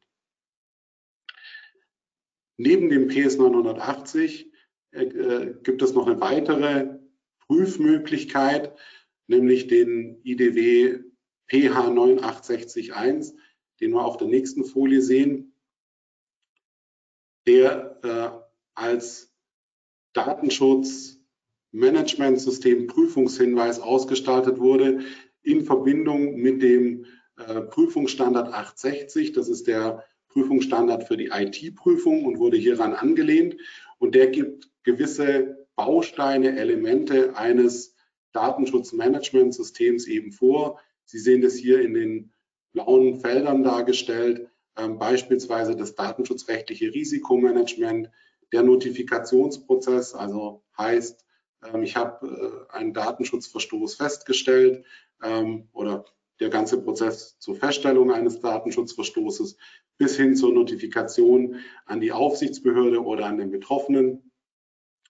[2.58, 4.52] Neben dem PS 980
[4.92, 7.00] äh, äh, gibt es noch eine weitere
[7.48, 8.78] Prüfmöglichkeit,
[9.28, 11.00] nämlich den IDW
[11.48, 13.40] PH 98661,
[13.80, 15.54] den wir auf der nächsten Folie sehen,
[17.48, 18.32] der äh,
[18.74, 19.34] als
[20.14, 25.06] Datenschutzmanagementsystem Prüfungshinweis ausgestaltet wurde
[25.42, 29.34] in Verbindung mit dem Prüfungsstandard 860.
[29.34, 33.58] Das ist der Prüfungsstandard für die IT-Prüfung und wurde hieran angelehnt.
[34.00, 37.96] Und der gibt gewisse Bausteine, Elemente eines
[38.32, 40.80] Datenschutzmanagementsystems eben vor.
[41.06, 42.34] Sie sehen das hier in den
[42.74, 48.10] blauen Feldern dargestellt, ähm, beispielsweise das datenschutzrechtliche Risikomanagement,
[48.52, 51.26] der Notifikationsprozess, also heißt,
[51.66, 54.86] ähm, ich habe äh, einen Datenschutzverstoß festgestellt
[55.24, 56.06] ähm, oder
[56.40, 59.58] der ganze Prozess zur Feststellung eines Datenschutzverstoßes
[59.98, 64.32] bis hin zur Notifikation an die Aufsichtsbehörde oder an den Betroffenen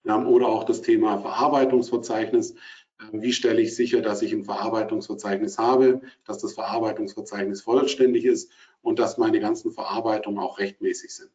[0.06, 2.56] ähm, oder auch das Thema Verarbeitungsverzeichnis.
[3.02, 8.52] Ähm, wie stelle ich sicher, dass ich ein Verarbeitungsverzeichnis habe, dass das Verarbeitungsverzeichnis vollständig ist
[8.82, 11.32] und dass meine ganzen Verarbeitungen auch rechtmäßig sind.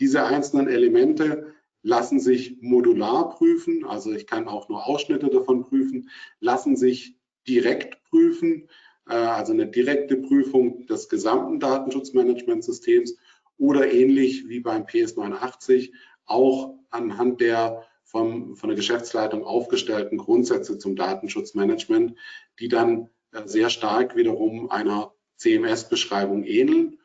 [0.00, 6.10] Diese einzelnen Elemente lassen sich modular prüfen, also ich kann auch nur Ausschnitte davon prüfen,
[6.40, 8.68] lassen sich direkt prüfen,
[9.14, 13.16] also eine direkte Prüfung des gesamten Datenschutzmanagementsystems
[13.56, 15.92] oder ähnlich wie beim PS89
[16.26, 22.14] auch anhand der vom, von der Geschäftsleitung aufgestellten Grundsätze zum Datenschutzmanagement,
[22.58, 26.98] die dann äh, sehr stark wiederum einer CMS-Beschreibung ähneln.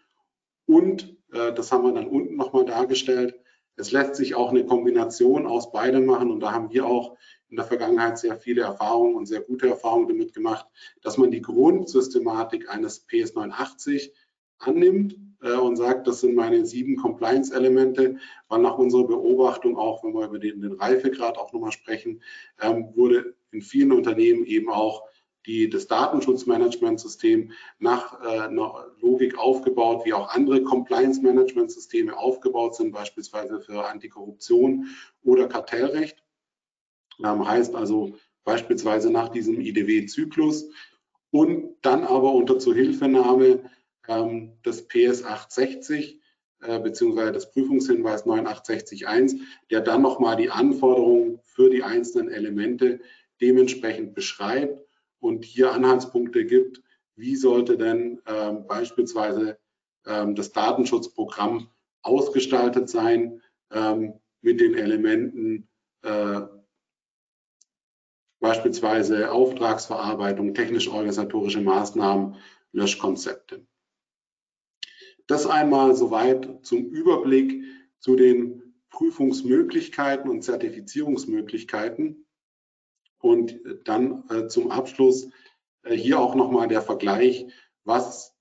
[0.66, 3.36] Und, äh, das haben wir dann unten nochmal dargestellt,
[3.76, 7.18] es lässt sich auch eine Kombination aus beidem machen und da haben wir auch
[7.50, 10.66] in der Vergangenheit sehr viele Erfahrungen und sehr gute Erfahrungen damit gemacht,
[11.02, 14.12] dass man die Grundsystematik eines PS89
[14.60, 20.14] annimmt äh, und sagt, das sind meine sieben Compliance-Elemente, weil nach unserer Beobachtung auch, wenn
[20.14, 22.22] wir über den, den Reifegrad auch nochmal sprechen,
[22.62, 25.04] ähm, wurde in vielen Unternehmen eben auch
[25.45, 33.60] die, das Datenschutzmanagementsystem nach äh, einer Logik aufgebaut, wie auch andere Compliance-Management-Systeme aufgebaut sind, beispielsweise
[33.60, 34.88] für Antikorruption
[35.23, 36.23] oder Kartellrecht.
[37.23, 40.69] Ähm, heißt also beispielsweise nach diesem IDW-Zyklus
[41.32, 43.69] und dann aber unter Zuhilfenahme
[44.08, 46.21] ähm, des PS 860
[46.62, 53.01] äh, beziehungsweise des Prüfungshinweis 98661, der dann nochmal die Anforderungen für die einzelnen Elemente
[53.41, 54.83] dementsprechend beschreibt
[55.24, 56.82] und hier Anhaltspunkte gibt,
[57.16, 59.58] wie sollte denn ähm, beispielsweise
[60.06, 61.70] ähm, das Datenschutzprogramm
[62.02, 65.70] ausgestaltet sein ähm, mit den Elementen
[66.02, 66.42] äh,
[68.40, 72.36] beispielsweise Auftragsverarbeitung, technisch-organisatorische Maßnahmen,
[72.74, 73.66] Löschkonzepte.
[75.28, 77.64] Das einmal soweit zum Überblick
[78.00, 82.23] zu den Prüfungsmöglichkeiten und Zertifizierungsmöglichkeiten.
[83.24, 85.30] Und dann äh, zum Abschluss
[85.84, 87.48] äh, hier auch nochmal der Vergleich,
[87.86, 88.36] was,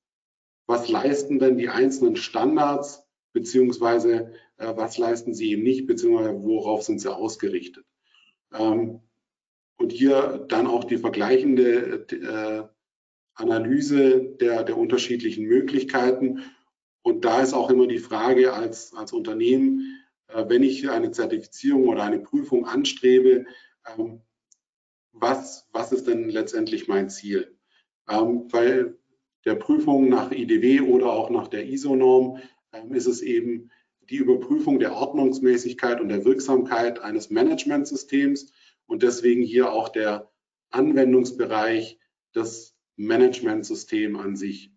[0.66, 6.83] was leisten denn die einzelnen Standards, beziehungsweise äh, was leisten sie eben nicht, beziehungsweise worauf
[6.83, 7.85] sind sie ausgerichtet.
[8.53, 9.01] Ähm,
[9.79, 12.64] und hier dann auch die vergleichende äh,
[13.35, 16.42] Analyse der, der unterschiedlichen Möglichkeiten.
[17.03, 21.87] Und da ist auch immer die Frage als, als Unternehmen, äh, wenn ich eine Zertifizierung
[21.87, 23.47] oder eine Prüfung anstrebe,
[23.87, 24.23] ähm,
[25.12, 27.57] was, was ist denn letztendlich mein Ziel?
[28.09, 28.98] Ähm, weil
[29.44, 32.40] der Prüfung nach IDW oder auch nach der ISO-Norm
[32.72, 33.70] ähm, ist es eben
[34.11, 38.53] die Überprüfung der Ordnungsmäßigkeit und der Wirksamkeit eines Managementsystems
[38.87, 40.31] und deswegen hier auch der
[40.70, 41.98] Anwendungsbereich
[42.35, 44.72] des Managementsystems an sich.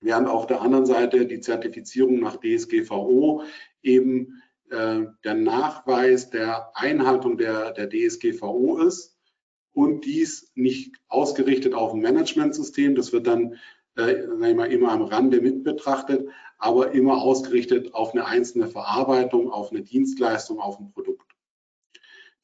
[0.00, 3.42] Während auf der anderen Seite die Zertifizierung nach DSGVO
[3.82, 9.17] eben äh, der Nachweis der Einhaltung der, der DSGVO ist
[9.72, 12.94] und dies nicht ausgerichtet auf ein Managementsystem.
[12.94, 13.56] Das wird dann
[13.96, 16.28] äh, immer am Rande mit betrachtet,
[16.58, 21.28] aber immer ausgerichtet auf eine einzelne Verarbeitung, auf eine Dienstleistung, auf ein Produkt.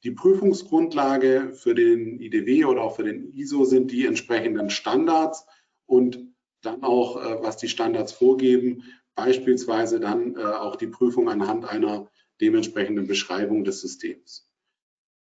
[0.04, 5.46] Die Prüfungsgrundlage für den IDW oder auch für den ISO sind die entsprechenden Standards
[5.86, 8.84] und dann auch, äh, was die Standards vorgeben,
[9.14, 12.10] beispielsweise dann äh, auch die Prüfung anhand einer
[12.40, 14.50] dementsprechenden Beschreibung des Systems.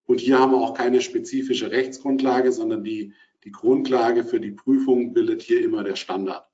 [0.08, 3.12] Und hier haben wir auch keine spezifische Rechtsgrundlage, sondern die,
[3.44, 6.48] die Grundlage für die Prüfung bildet hier immer der Standard.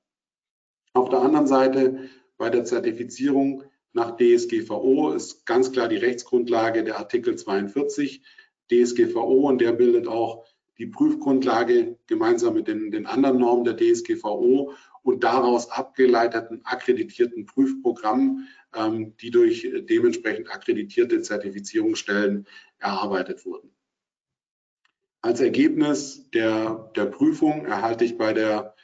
[0.91, 3.63] Auf der anderen Seite bei der Zertifizierung
[3.93, 8.21] nach DSGVO ist ganz klar die Rechtsgrundlage der Artikel 42
[8.69, 10.45] DSGVO und der bildet auch
[10.77, 18.49] die Prüfgrundlage gemeinsam mit den, den anderen Normen der DSGVO und daraus abgeleiteten akkreditierten Prüfprogrammen,
[18.75, 22.47] ähm, die durch dementsprechend akkreditierte Zertifizierungsstellen
[22.85, 23.71] erarbeitet wurden.
[25.21, 28.75] Als Ergebnis der, der Prüfung erhalte ich bei der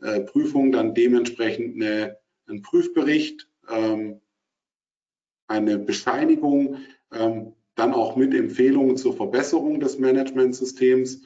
[0.00, 2.18] äh, Prüfung dann dementsprechend eine,
[2.48, 4.20] einen Prüfbericht, ähm,
[5.46, 6.78] eine Bescheinigung,
[7.12, 11.22] ähm, dann auch mit Empfehlungen zur Verbesserung des Managementsystems,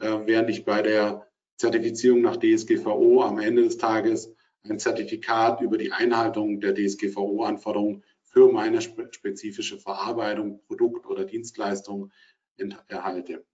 [0.00, 4.34] äh, während ich bei der Zertifizierung nach DSGVO am Ende des Tages
[4.68, 12.10] ein Zertifikat über die Einhaltung der DSGVO-Anforderungen für meine spezifische Verarbeitung, Produkt oder Dienstleistung
[12.86, 13.44] erhalte.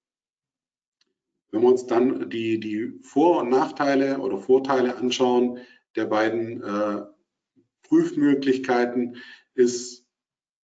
[1.51, 5.61] Wenn wir uns dann die, die Vor- und Nachteile oder Vorteile anschauen
[5.95, 7.03] der beiden äh,
[7.85, 9.17] Prüfmöglichkeiten,
[9.55, 10.07] ist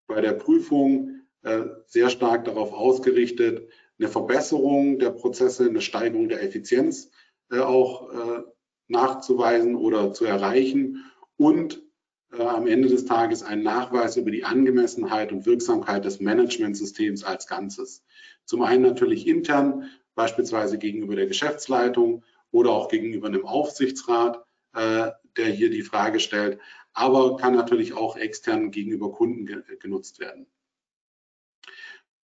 [0.06, 6.42] bei der Prüfung äh, sehr stark darauf ausgerichtet, eine Verbesserung der Prozesse, eine Steigerung der
[6.42, 7.10] Effizienz
[7.50, 8.42] äh, auch äh,
[8.88, 11.04] nachzuweisen oder zu erreichen
[11.36, 11.82] und
[12.32, 17.46] äh, am Ende des Tages einen Nachweis über die Angemessenheit und Wirksamkeit des Managementsystems als
[17.46, 18.04] Ganzes.
[18.44, 25.46] Zum einen natürlich intern, beispielsweise gegenüber der Geschäftsleitung oder auch gegenüber einem Aufsichtsrat, äh, der
[25.46, 26.58] hier die Frage stellt,
[26.92, 30.46] aber kann natürlich auch extern gegenüber Kunden ge genutzt werden.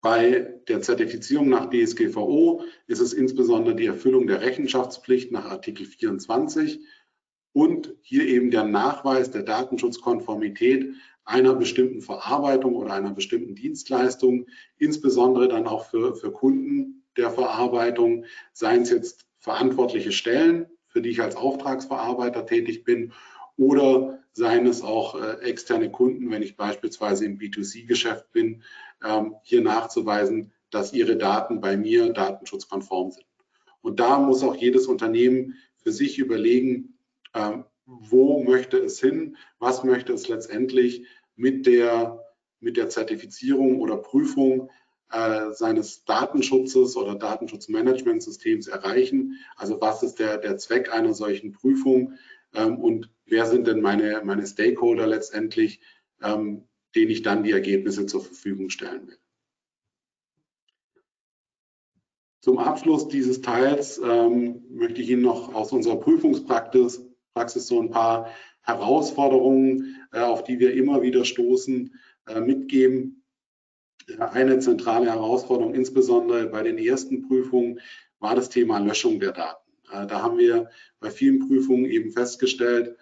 [0.01, 6.81] Bei der Zertifizierung nach DSGVO ist es insbesondere die Erfüllung der Rechenschaftspflicht nach Artikel 24
[7.59, 10.95] und hier eben der Nachweis der Datenschutzkonformität
[11.25, 18.27] einer bestimmten Verarbeitung oder einer bestimmten Dienstleistung, insbesondere dann auch für, für Kunden der Verarbeitung,
[18.53, 23.13] seien es jetzt verantwortliche Stellen, für die ich als Auftragsverarbeiter tätig bin,
[23.57, 28.63] oder seien es auch äh, externe Kunden, wenn ich beispielsweise im B2C-Geschäft bin,
[29.05, 33.27] ähm, hier nachzuweisen, dass ihre Daten bei mir datenschutzkonform sind.
[33.81, 36.95] Und da muss auch jedes Unternehmen für sich überlegen,
[37.87, 42.23] wo möchte es hin, was möchte es letztendlich mit der,
[42.61, 44.71] mit der Zertifizierung oder Prüfung
[45.11, 49.39] äh, seines Datenschutzes oder Datenschutzmanagementsystems erreichen.
[49.57, 52.19] Also was ist der, der Zweck einer solchen Prüfung
[52.53, 55.81] ähm, und wer sind denn meine, meine Stakeholder letztendlich,
[56.23, 59.19] ähm, denen ich dann die Ergebnisse zur Verfügung stellen will.
[62.41, 67.08] Zum Abschluss dieses Teils ähm, möchte ich Ihnen noch aus unserer Prüfungspraxis
[67.39, 68.31] Praxis so ein paar
[68.63, 71.95] Herausforderungen, äh, auf die wir immer wieder stoßen,
[72.27, 73.23] äh, mitgeben.
[74.19, 77.79] Eine zentrale Herausforderung, insbesondere bei den ersten Prüfungen,
[78.19, 79.71] war das Thema Löschung der Daten.
[79.93, 82.97] Äh, da haben wir bei vielen Prüfungen eben festgestellt,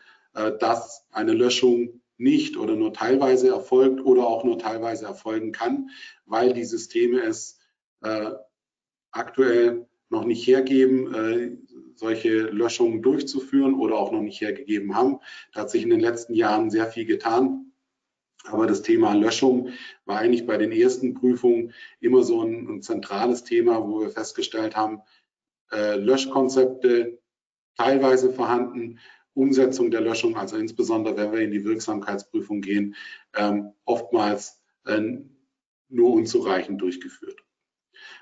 [0.60, 5.88] dass eine Löschung nicht oder nur teilweise erfolgt oder auch nur teilweise erfolgen kann,
[6.26, 7.58] weil die Systeme es
[9.12, 11.65] aktuell noch nicht hergeben,
[11.98, 15.18] solche Löschungen durchzuführen oder auch noch nicht hergegeben haben.
[15.52, 17.72] Da hat sich in den letzten Jahren sehr viel getan.
[18.44, 19.70] Aber das Thema Löschung
[20.04, 24.76] war eigentlich bei den ersten Prüfungen immer so ein, ein zentrales Thema, wo wir festgestellt
[24.76, 25.00] haben,
[25.72, 27.18] äh, Löschkonzepte
[27.76, 29.00] teilweise vorhanden,
[29.34, 32.94] Umsetzung der Löschung, also insbesondere wenn wir in die Wirksamkeitsprüfung gehen,
[33.34, 35.18] ähm, oftmals äh,
[35.88, 37.45] nur unzureichend durchgeführt.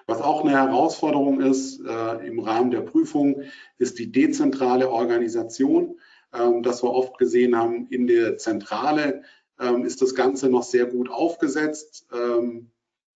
[0.06, 3.42] Was auch eine Herausforderung ist äh, im Rahmen der Prüfung,
[3.78, 5.98] ist die dezentrale Organisation.
[6.32, 9.22] Ähm, das wir oft gesehen haben, in der Zentrale
[9.60, 12.06] ähm, ist das Ganze noch sehr gut aufgesetzt.
[12.12, 12.70] Ähm,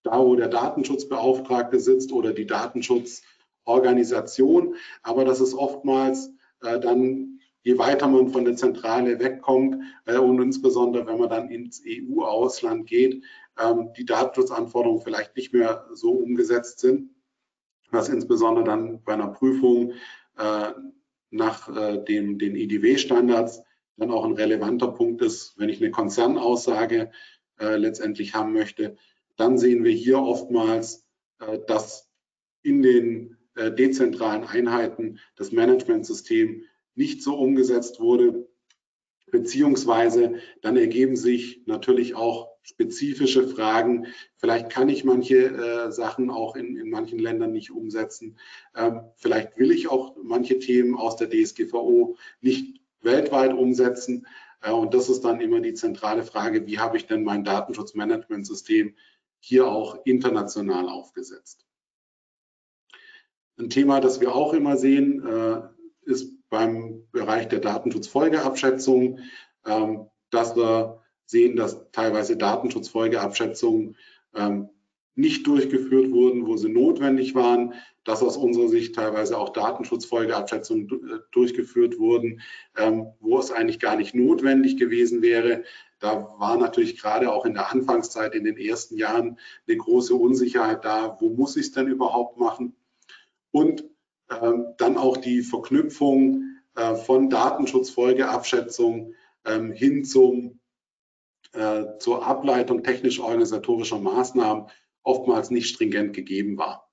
[0.03, 4.75] da, wo der Datenschutzbeauftragte sitzt oder die Datenschutzorganisation.
[5.03, 10.41] Aber das ist oftmals äh, dann je weiter man von der Zentrale wegkommt äh, und
[10.41, 13.25] insbesondere wenn man dann ins EU-Ausland geht,
[13.59, 17.11] ähm, die Datenschutzanforderungen vielleicht nicht mehr so umgesetzt sind,
[17.91, 19.93] was insbesondere dann bei einer Prüfung
[20.37, 20.71] äh,
[21.29, 23.61] nach äh, dem, den IDW-Standards
[23.97, 27.11] dann auch ein relevanter Punkt ist, wenn ich eine Konzernaussage
[27.59, 28.95] äh, letztendlich haben möchte,
[29.35, 31.05] dann sehen wir hier oftmals,
[31.39, 32.09] äh, dass
[32.61, 36.63] in den äh, dezentralen Einheiten das Managementsystem
[36.95, 38.47] nicht so umgesetzt wurde,
[39.31, 44.07] beziehungsweise dann ergeben sich natürlich auch spezifische Fragen.
[44.35, 48.37] Vielleicht kann ich manche äh, Sachen auch in, in manchen Ländern nicht umsetzen.
[48.75, 54.27] Ähm, vielleicht will ich auch manche Themen aus der DSGVO nicht weltweit umsetzen.
[54.61, 58.95] Äh, und das ist dann immer die zentrale Frage, wie habe ich denn mein Datenschutzmanagementsystem
[59.39, 61.65] hier auch international aufgesetzt.
[63.57, 65.61] Ein Thema, das wir auch immer sehen, äh,
[66.01, 69.19] ist beim Bereich der Datenschutzfolgeabschätzung,
[69.65, 73.95] ähm, dass wir sehen, dass teilweise Datenschutzfolgeabschätzungen
[74.33, 74.69] ähm,
[75.13, 81.19] nicht durchgeführt wurden, wo sie notwendig waren, dass aus unserer Sicht teilweise auch Datenschutzfolgeabschätzungen äh,
[81.31, 82.41] durchgeführt wurden,
[82.77, 85.63] ähm, wo es eigentlich gar nicht notwendig gewesen wäre.
[85.99, 89.37] Da war natürlich gerade auch in der Anfangszeit, in den ersten Jahren,
[89.67, 92.75] eine große Unsicherheit da, wo muss ich es denn überhaupt machen?
[93.51, 93.83] Und
[94.29, 96.43] ähm, dann auch die Verknüpfung
[96.75, 99.13] äh, von Datenschutzfolgeabschätzung
[99.45, 100.56] ähm, hin zum,
[101.53, 104.67] äh, zur Ableitung technisch-organisatorischer Maßnahmen
[105.03, 106.89] oftmals nicht stringent gegeben war.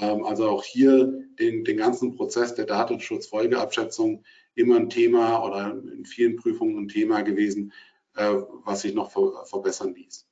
[0.00, 6.04] Ähm, also auch hier den, den ganzen Prozess der Datenschutzfolgeabschätzung immer ein Thema oder in
[6.04, 7.72] vielen Prüfungen ein Thema gewesen,
[8.16, 8.34] äh,
[8.64, 10.28] was sich noch verbessern ließ.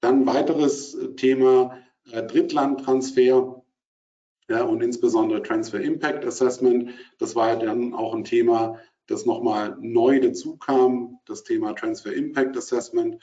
[0.00, 3.62] Dann weiteres Thema Drittlandtransfer
[4.50, 6.90] ja, und insbesondere Transfer Impact Assessment.
[7.18, 12.56] Das war dann auch ein Thema, das nochmal neu dazu kam, das Thema Transfer Impact
[12.56, 13.18] Assessment,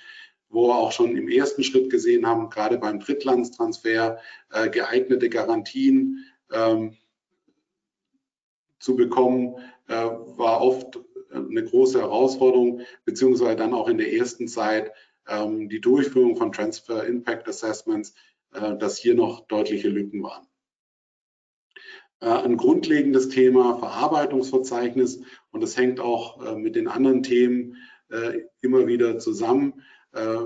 [0.50, 4.20] wo wir auch schon im ersten Schritt gesehen haben, gerade beim Drittlandstransfer
[4.52, 6.96] äh, geeignete Garantien ähm,
[8.80, 9.56] zu bekommen,
[9.88, 11.00] äh, war oft
[11.32, 14.92] eine große Herausforderung, beziehungsweise dann auch in der ersten Zeit
[15.28, 18.14] ähm, die Durchführung von Transfer Impact Assessments,
[18.54, 20.47] äh, dass hier noch deutliche Lücken waren.
[22.20, 27.78] Äh, ein grundlegendes Thema Verarbeitungsverzeichnis und das hängt auch äh, mit den anderen Themen
[28.10, 29.84] äh, immer wieder zusammen.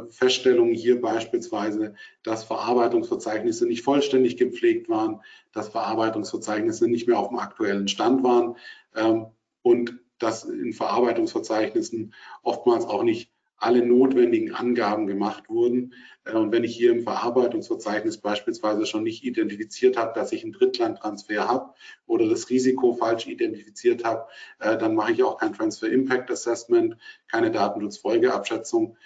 [0.10, 1.94] Feststellungen hier beispielsweise,
[2.24, 5.22] dass Verarbeitungsverzeichnisse nicht vollständig gepflegt waren,
[5.54, 8.58] dass Verarbeitungsverzeichnisse nicht mehr auf dem aktuellen Stand waren
[8.96, 9.28] ähm,
[9.62, 12.14] und dass in Verarbeitungsverzeichnissen
[12.44, 13.31] oftmals auch nicht
[13.62, 15.94] alle notwendigen Angaben gemacht wurden.
[16.26, 20.54] Äh, und wenn ich hier im Verarbeitungsverzeichnis beispielsweise schon nicht identifiziert habe, dass ich einen
[20.54, 21.74] Drittlandtransfer habe
[22.08, 24.28] oder das Risiko falsch identifiziert habe,
[24.60, 26.98] äh, dann mache ich auch kein Transfer Impact Assessment,
[27.28, 28.98] keine Datenschutzfolgeabschätzung.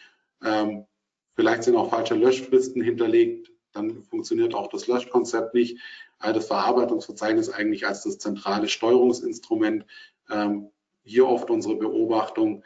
[0.44, 0.86] Ähm,
[1.36, 5.80] vielleicht sind auch falsche Löschfristen hinterlegt, dann funktioniert auch das Löschkonzept nicht.
[6.22, 9.86] Das Verarbeitungsverzeichnis eigentlich als das zentrale Steuerungsinstrument.
[10.30, 10.70] Ähm,
[11.04, 12.64] hier oft unsere Beobachtung,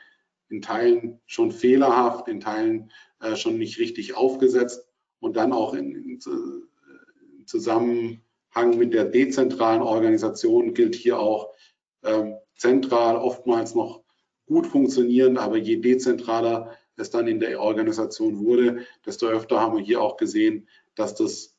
[0.50, 2.92] in Teilen schon fehlerhaft, in Teilen
[3.22, 4.88] äh, schon nicht richtig aufgesetzt
[5.20, 11.52] und dann auch in, in, in, Zusammenhang mit der dezentralen Organisation gilt hier auch
[12.04, 14.04] ähm, zentral oftmals noch
[14.46, 19.84] gut funktionierend, aber je dezentraler es dann in der Organisation wurde, desto öfter haben wir
[19.84, 21.56] hier auch gesehen, dass das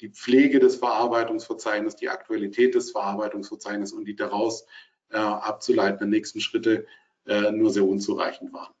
[0.00, 4.66] die Pflege des Verarbeitungsverzeichnisses, die Aktualität des Verarbeitungsverzeichnisses und die daraus
[5.10, 6.86] äh, abzuleitenden nächsten Schritte äh,
[7.24, 8.72] nur sehr unzureichend waren.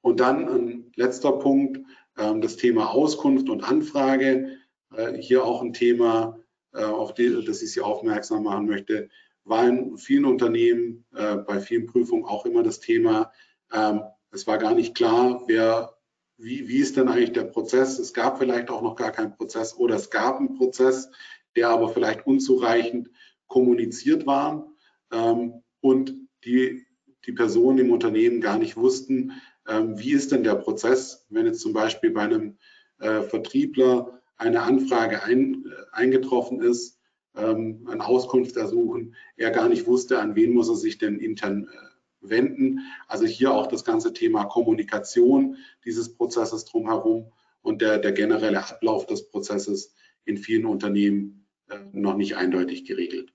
[0.00, 1.78] Und dann ein letzter Punkt,
[2.16, 4.58] ähm, das Thema Auskunft und Anfrage.
[4.94, 6.38] Äh, hier auch ein Thema,
[6.72, 9.08] äh, auf das ich Sie aufmerksam machen möchte,
[9.44, 13.32] war in vielen Unternehmen, äh, bei vielen Prüfungen auch immer das Thema,
[13.72, 15.96] ähm, es war gar nicht klar, wer,
[16.36, 17.98] wie, wie ist denn eigentlich der Prozess?
[17.98, 21.10] Es gab vielleicht auch noch gar keinen Prozess oder es gab einen Prozess,
[21.54, 23.10] der aber vielleicht unzureichend
[23.46, 24.68] kommuniziert war
[25.12, 26.85] ähm, und die
[27.26, 29.32] die Personen im Unternehmen gar nicht wussten,
[29.68, 32.56] ähm, wie ist denn der Prozess, wenn jetzt zum Beispiel bei einem
[32.98, 36.98] äh, Vertriebler eine Anfrage ein, äh, eingetroffen ist,
[37.34, 42.28] ähm, Auskunft ersuchen, er gar nicht wusste, an wen muss er sich denn intern äh,
[42.28, 42.80] wenden.
[43.08, 49.06] Also hier auch das ganze Thema Kommunikation dieses Prozesses drumherum und der, der generelle Ablauf
[49.06, 51.46] des Prozesses in vielen Unternehmen
[51.92, 53.32] noch nicht eindeutig geregelt.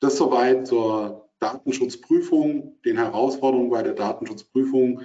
[0.00, 5.02] Das soweit zur Datenschutzprüfung, den Herausforderungen bei der Datenschutzprüfung.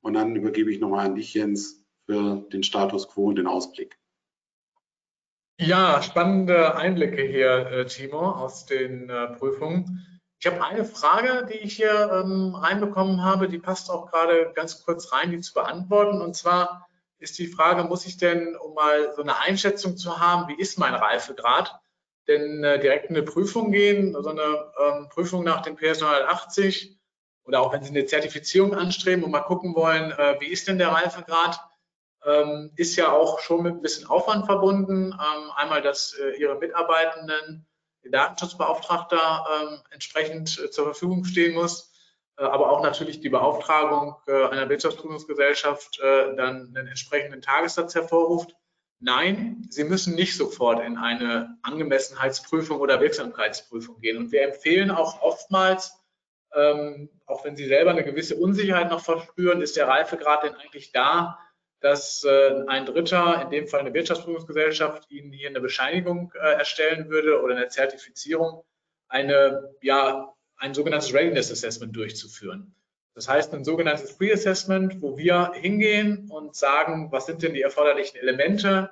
[0.00, 3.98] Und dann übergebe ich nochmal an dich, Jens, für den Status quo und den Ausblick.
[5.58, 10.20] Ja, spannende Einblicke hier, äh, Timo, aus den äh, Prüfungen.
[10.40, 14.84] Ich habe eine Frage, die ich hier ähm, reinbekommen habe, die passt auch gerade ganz
[14.84, 16.20] kurz rein, die zu beantworten.
[16.20, 20.48] Und zwar ist die Frage, muss ich denn, um mal so eine Einschätzung zu haben,
[20.48, 21.80] wie ist mein Reifegrad,
[22.28, 26.98] denn äh, direkt in eine Prüfung gehen, also eine ähm, Prüfung nach dem PS 980
[27.44, 30.78] oder auch wenn Sie eine Zertifizierung anstreben und mal gucken wollen, äh, wie ist denn
[30.78, 31.60] der Reifegrad,
[32.24, 35.12] ähm, ist ja auch schon mit ein bisschen Aufwand verbunden.
[35.12, 37.66] Ähm, einmal, dass äh, Ihre Mitarbeitenden,
[38.02, 41.92] der Datenschutzbeauftragter ähm, entsprechend äh, zur Verfügung stehen muss,
[42.38, 48.54] äh, aber auch natürlich die Beauftragung äh, einer Wirtschaftsprüfungsgesellschaft dann einen entsprechenden Tagessatz hervorruft.
[49.04, 54.16] Nein, Sie müssen nicht sofort in eine Angemessenheitsprüfung oder Wirksamkeitsprüfung gehen.
[54.16, 55.92] Und wir empfehlen auch oftmals,
[56.54, 60.90] ähm, auch wenn Sie selber eine gewisse Unsicherheit noch verspüren, ist der Reifegrad denn eigentlich
[60.92, 61.38] da,
[61.80, 67.10] dass äh, ein Dritter, in dem Fall eine Wirtschaftsprüfungsgesellschaft, Ihnen hier eine Bescheinigung äh, erstellen
[67.10, 68.64] würde oder eine Zertifizierung,
[69.08, 72.74] eine, ja, ein sogenanntes Readiness Assessment durchzuführen.
[73.14, 78.18] Das heißt, ein sogenanntes Pre-Assessment, wo wir hingehen und sagen, was sind denn die erforderlichen
[78.18, 78.90] Elemente,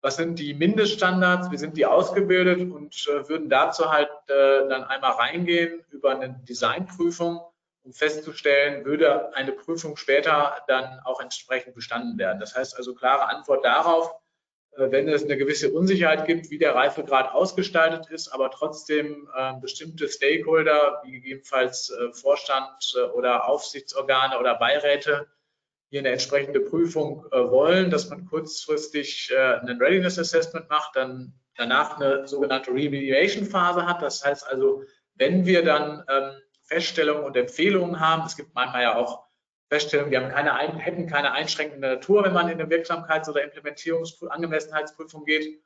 [0.00, 4.84] was sind die Mindeststandards, wie sind die ausgebildet und äh, würden dazu halt äh, dann
[4.84, 7.40] einmal reingehen über eine Designprüfung,
[7.82, 12.38] um festzustellen, würde eine Prüfung später dann auch entsprechend bestanden werden.
[12.40, 14.14] Das heißt also klare Antwort darauf,
[14.78, 20.08] wenn es eine gewisse Unsicherheit gibt, wie der Reifegrad ausgestaltet ist, aber trotzdem äh, bestimmte
[20.08, 25.26] Stakeholder, wie gegebenenfalls äh, Vorstand oder Aufsichtsorgane oder Beiräte,
[25.90, 32.26] hier eine entsprechende Prüfung wollen, dass man kurzfristig einen Readiness Assessment macht, dann danach eine
[32.26, 34.02] sogenannte Remediation Phase hat.
[34.02, 36.32] Das heißt also, wenn wir dann ähm,
[36.64, 39.27] Feststellungen und Empfehlungen haben, es gibt manchmal ja auch
[39.68, 44.30] Feststellung, die haben keine, hätten keine einschränkende Natur, wenn man in eine Wirksamkeits- oder Implementierungsprüfung,
[44.30, 45.62] Angemessenheitsprüfung geht.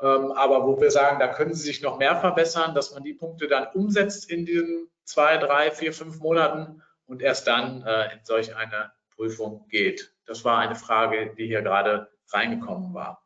[0.00, 3.14] Ähm, aber wo wir sagen, da können Sie sich noch mehr verbessern, dass man die
[3.14, 8.20] Punkte dann umsetzt in diesen zwei, drei, vier, fünf Monaten und erst dann äh, in
[8.24, 10.14] solch eine Prüfung geht.
[10.26, 13.22] Das war eine Frage, die hier gerade reingekommen war.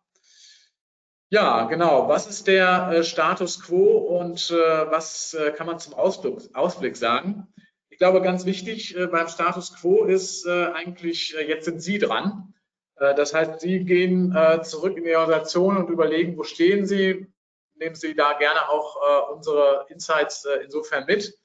[1.28, 2.08] Ja, genau.
[2.08, 6.96] Was ist der äh, Status quo und äh, was äh, kann man zum Ausblick, Ausblick
[6.96, 7.48] sagen?
[7.96, 11.96] Ich glaube, ganz wichtig äh, beim Status quo ist äh, eigentlich, äh, jetzt sind Sie
[11.98, 12.52] dran.
[12.98, 17.26] das heißt, Sie gehen zurück in die Organisation und überlegen, wo stehen Sie.
[17.74, 18.96] Nehmen Sie da gerne auch
[19.34, 21.38] unsere Insights insofern mit.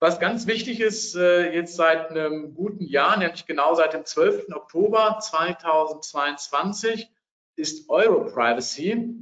[0.00, 4.48] Was ganz wichtig ist, jetzt seit einem guten Jahr, nämlich genau seit dem 12.
[4.54, 7.10] Oktober 2022,
[7.56, 9.16] ist Europrivacy,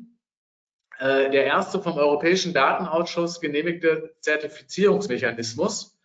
[1.01, 5.99] der erste vom Europäischen Datenausschuss genehmigte Zertifizierungsmechanismus.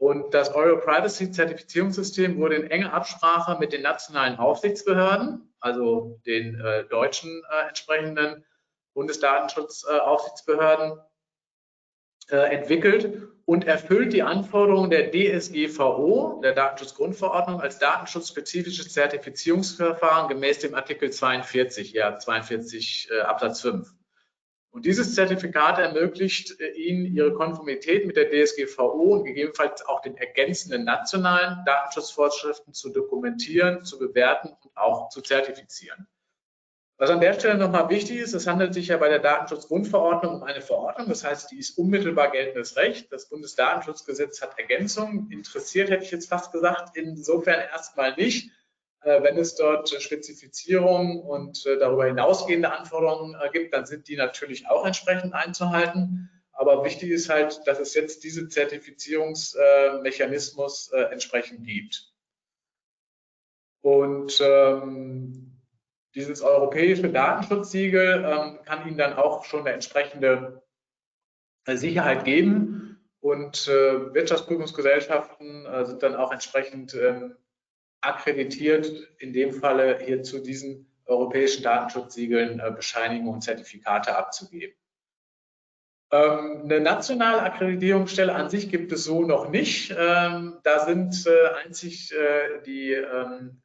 [0.00, 7.42] Und das Euro-Privacy-Zertifizierungssystem wurde in enger Absprache mit den nationalen Aufsichtsbehörden, also den äh, deutschen
[7.50, 8.42] äh, entsprechenden
[8.94, 10.98] Bundesdatenschutzaufsichtsbehörden,
[12.30, 20.74] äh, entwickelt und erfüllt die Anforderungen der DSGVO, der Datenschutzgrundverordnung, als datenschutzspezifisches Zertifizierungsverfahren gemäß dem
[20.74, 23.92] Artikel 42, ja 42 äh, Absatz 5.
[24.72, 30.16] Und dieses Zertifikat ermöglicht äh, Ihnen, Ihre Konformität mit der DSGVO und gegebenenfalls auch den
[30.16, 36.06] ergänzenden nationalen Datenschutzvorschriften zu dokumentieren, zu bewerten und auch zu zertifizieren.
[36.98, 40.42] Was an der Stelle nochmal wichtig ist, es handelt sich ja bei der Datenschutzgrundverordnung um
[40.42, 43.10] eine Verordnung, das heißt, die ist unmittelbar geltendes Recht.
[43.10, 45.30] Das Bundesdatenschutzgesetz hat Ergänzungen.
[45.30, 48.50] Interessiert hätte ich jetzt fast gesagt, insofern erstmal nicht.
[49.02, 54.16] Äh, wenn es dort Spezifizierungen und äh, darüber hinausgehende Anforderungen äh, gibt, dann sind die
[54.16, 56.28] natürlich auch entsprechend einzuhalten.
[56.52, 62.12] Aber wichtig ist halt, dass es jetzt diesen Zertifizierungsmechanismus entsprechend gibt.
[63.80, 65.50] Und ähm,
[66.14, 70.62] dieses europäische Datenschutzsiegel ähm, kann Ihnen dann auch schon eine entsprechende
[71.66, 77.36] äh, Sicherheit geben und äh, Wirtschaftsprüfungsgesellschaften äh, sind dann auch entsprechend ähm,
[78.00, 84.74] akkreditiert, in dem Falle hier zu diesen europäischen Datenschutzsiegeln äh, Bescheinigungen und Zertifikate abzugeben.
[86.12, 89.94] Ähm, eine nationale Akkreditierungsstelle an sich gibt es so noch nicht.
[89.96, 93.62] Ähm, da sind äh, einzig äh, die ähm,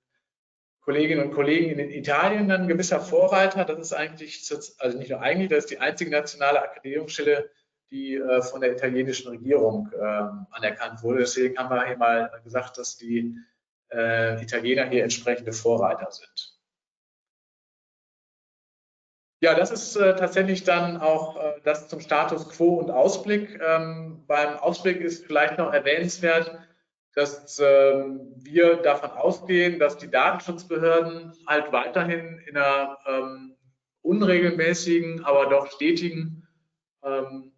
[0.82, 3.66] Kolleginnen und Kollegen in Italien ein gewisser Vorreiter.
[3.66, 7.50] Das ist eigentlich, also nicht nur eigentlich, das ist die einzige nationale Akkreditierungsstelle,
[7.90, 8.22] die
[8.52, 9.90] von der italienischen Regierung
[10.52, 11.20] anerkannt wurde.
[11.20, 13.36] Deswegen haben wir hier mal gesagt, dass die
[13.92, 16.56] äh, Italiener hier entsprechende Vorreiter sind.
[19.42, 23.62] Ja, das ist äh, tatsächlich dann auch äh, das zum Status quo und Ausblick.
[23.62, 26.58] Ähm, beim Ausblick ist vielleicht noch erwähnenswert,
[27.14, 33.56] dass ähm, wir davon ausgehen, dass die Datenschutzbehörden halt weiterhin in einer ähm,
[34.02, 36.48] unregelmäßigen, aber doch stetigen
[37.04, 37.52] ähm,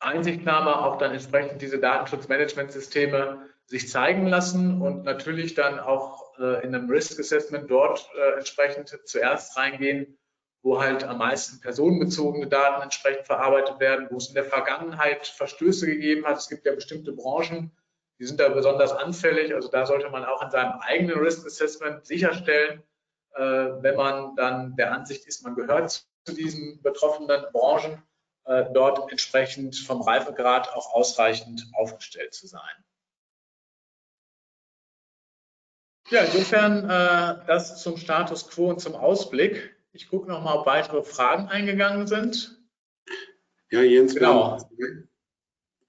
[0.00, 6.74] Einsichtnahme auch dann entsprechend diese Datenschutzmanagementsysteme sich zeigen lassen und natürlich dann auch äh, in
[6.74, 10.18] einem Risk Assessment dort äh, entsprechend zuerst reingehen,
[10.62, 15.86] wo halt am meisten personenbezogene Daten entsprechend verarbeitet werden, wo es in der Vergangenheit Verstöße
[15.86, 16.36] gegeben hat.
[16.36, 17.72] Es gibt ja bestimmte Branchen,
[18.18, 19.54] die sind da besonders anfällig.
[19.54, 22.82] Also da sollte man auch in seinem eigenen Risk Assessment sicherstellen,
[23.36, 28.02] äh, wenn man dann der Ansicht ist, man gehört zu diesen betroffenen Branchen,
[28.44, 32.84] äh, dort entsprechend vom Reifegrad auch ausreichend aufgestellt zu sein.
[36.12, 39.74] Ja, insofern äh, das zum Status quo und zum Ausblick.
[39.94, 42.60] Ich gucke nochmal, ob weitere Fragen eingegangen sind.
[43.70, 44.58] Ja, Jens, genau.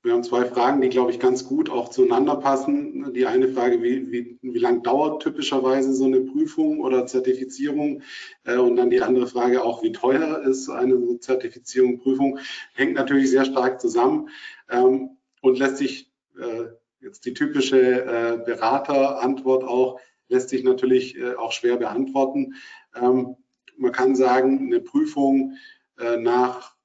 [0.02, 3.14] Wir haben zwei Fragen, die, glaube ich, ganz gut auch zueinander passen.
[3.14, 8.02] Die eine Frage, wie, wie, wie lang dauert typischerweise so eine Prüfung oder Zertifizierung?
[8.46, 12.40] Äh, und dann die andere Frage auch, wie teuer ist eine Zertifizierung, Prüfung?
[12.74, 14.30] Hängt natürlich sehr stark zusammen
[14.70, 16.10] ähm, und lässt sich,
[16.40, 16.68] äh,
[17.02, 20.00] jetzt die typische äh, Beraterantwort auch,
[20.30, 22.56] lässt sich natürlich auch schwer beantworten.
[22.96, 23.36] Ähm,
[23.78, 25.58] man kann sagen, eine Prüfung
[25.98, 26.76] nach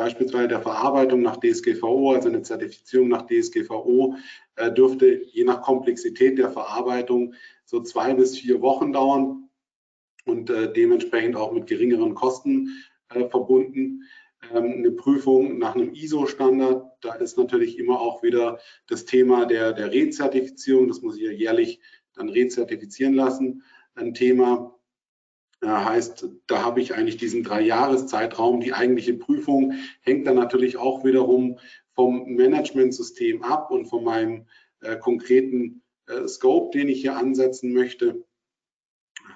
[0.00, 4.16] beispielsweise der Verarbeitung nach DSGVO, also eine Zertifizierung nach DSGVO,
[4.56, 7.34] äh, dürfte je nach Komplexität der Verarbeitung
[7.66, 9.50] so zwei bis vier Wochen dauern
[10.24, 14.04] und äh, dementsprechend auch mit geringeren Kosten äh, verbunden.
[14.54, 19.74] Ähm, eine Prüfung nach einem ISO-Standard, da ist natürlich immer auch wieder das Thema der,
[19.74, 21.78] der Rezertifizierung, das muss ich ja jährlich
[22.14, 23.62] dann rezertifizieren lassen,
[23.94, 24.76] ein Thema.
[25.62, 28.60] Heißt, da habe ich eigentlich diesen drei Jahreszeitraum.
[28.60, 31.58] Die eigentliche Prüfung hängt dann natürlich auch wiederum
[31.92, 34.46] vom Managementsystem ab und von meinem
[34.80, 38.24] äh, konkreten äh, Scope, den ich hier ansetzen möchte.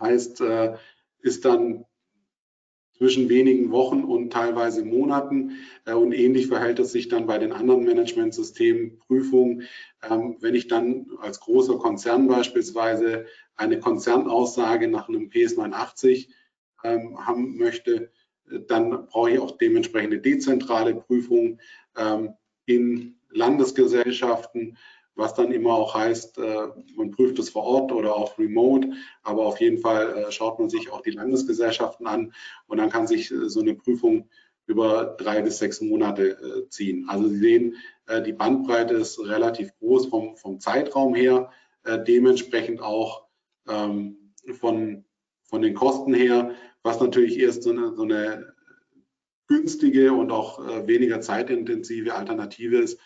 [0.00, 0.76] Heißt, äh,
[1.18, 1.84] ist dann
[2.96, 5.58] zwischen wenigen Wochen und teilweise Monaten.
[5.84, 9.62] Äh, und ähnlich verhält es sich dann bei den anderen Managementsystemen, Prüfungen.
[10.08, 13.26] Ähm, wenn ich dann als großer Konzern beispielsweise
[13.56, 16.28] eine Konzernaussage nach einem PS89
[16.84, 18.10] ähm, haben möchte,
[18.50, 21.60] äh, dann brauche ich auch dementsprechende dezentrale Prüfungen
[21.96, 22.34] ähm,
[22.66, 24.78] in Landesgesellschaften,
[25.16, 28.92] was dann immer auch heißt, äh, man prüft es vor Ort oder auch remote,
[29.22, 32.32] aber auf jeden Fall äh, schaut man sich auch die Landesgesellschaften an
[32.66, 34.28] und dann kann sich äh, so eine Prüfung
[34.66, 37.04] über drei bis sechs Monate ziehen.
[37.06, 37.76] Also Sie sehen,
[38.26, 41.50] die Bandbreite ist relativ groß vom, vom Zeitraum her,
[42.08, 43.26] dementsprechend auch
[43.68, 45.04] ähm, von,
[45.42, 46.52] von den Kosten her,
[46.82, 48.54] was natürlich erst so eine, so eine
[49.48, 52.98] günstige und auch weniger zeitintensive Alternative ist,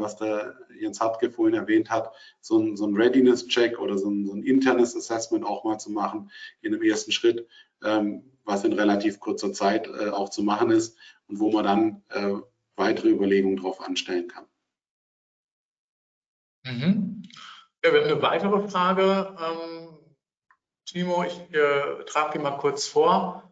[0.00, 4.26] was der Jens Hartke vorhin erwähnt hat, so ein, so ein Readiness-Check oder so ein,
[4.26, 6.30] so ein, internes Assessment auch mal zu machen
[6.60, 7.46] in einem ersten Schritt,
[7.82, 12.02] ähm, was in relativ kurzer Zeit äh, auch zu machen ist und wo man dann
[12.10, 12.40] äh,
[12.76, 14.46] weitere Überlegungen drauf anstellen kann.
[16.64, 17.22] Mhm.
[17.84, 19.36] Ja, wir haben eine weitere Frage.
[19.40, 19.98] Ähm,
[20.84, 23.45] Timo, ich äh, trage die mal kurz vor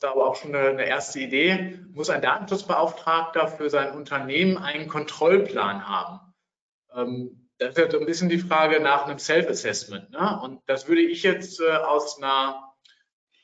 [0.00, 1.78] da aber auch schon eine, eine, erste Idee.
[1.92, 6.20] Muss ein Datenschutzbeauftragter für sein Unternehmen einen Kontrollplan haben?
[6.94, 10.10] Ähm, das ist ja so ein bisschen die Frage nach einem Self-Assessment.
[10.10, 10.40] Ne?
[10.42, 12.72] Und das würde ich jetzt äh, aus einer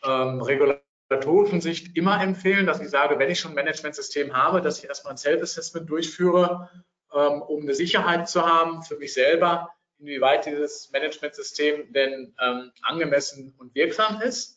[0.03, 4.79] ähm, regulatorischen Sicht immer empfehlen, dass ich sage, wenn ich schon ein Managementsystem habe, dass
[4.79, 6.71] ich erstmal ein Self-Assessment durchführe,
[7.13, 13.55] ähm, um eine Sicherheit zu haben für mich selber, inwieweit dieses Managementsystem denn ähm, angemessen
[13.59, 14.56] und wirksam ist.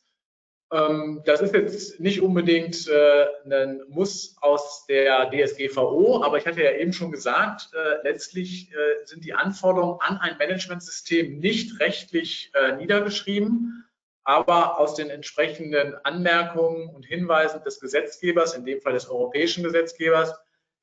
[0.72, 6.64] Ähm, das ist jetzt nicht unbedingt äh, ein Muss aus der DSGVO, aber ich hatte
[6.64, 12.52] ja eben schon gesagt, äh, letztlich äh, sind die Anforderungen an ein Managementsystem nicht rechtlich
[12.78, 13.86] niedergeschrieben,
[14.24, 20.34] aber aus den entsprechenden Anmerkungen und Hinweisen des Gesetzgebers, in dem Fall des europäischen Gesetzgebers,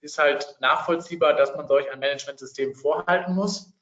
[0.00, 3.72] ist halt nachvollziehbar, dass man solch ein Managementsystem vorhalten muss.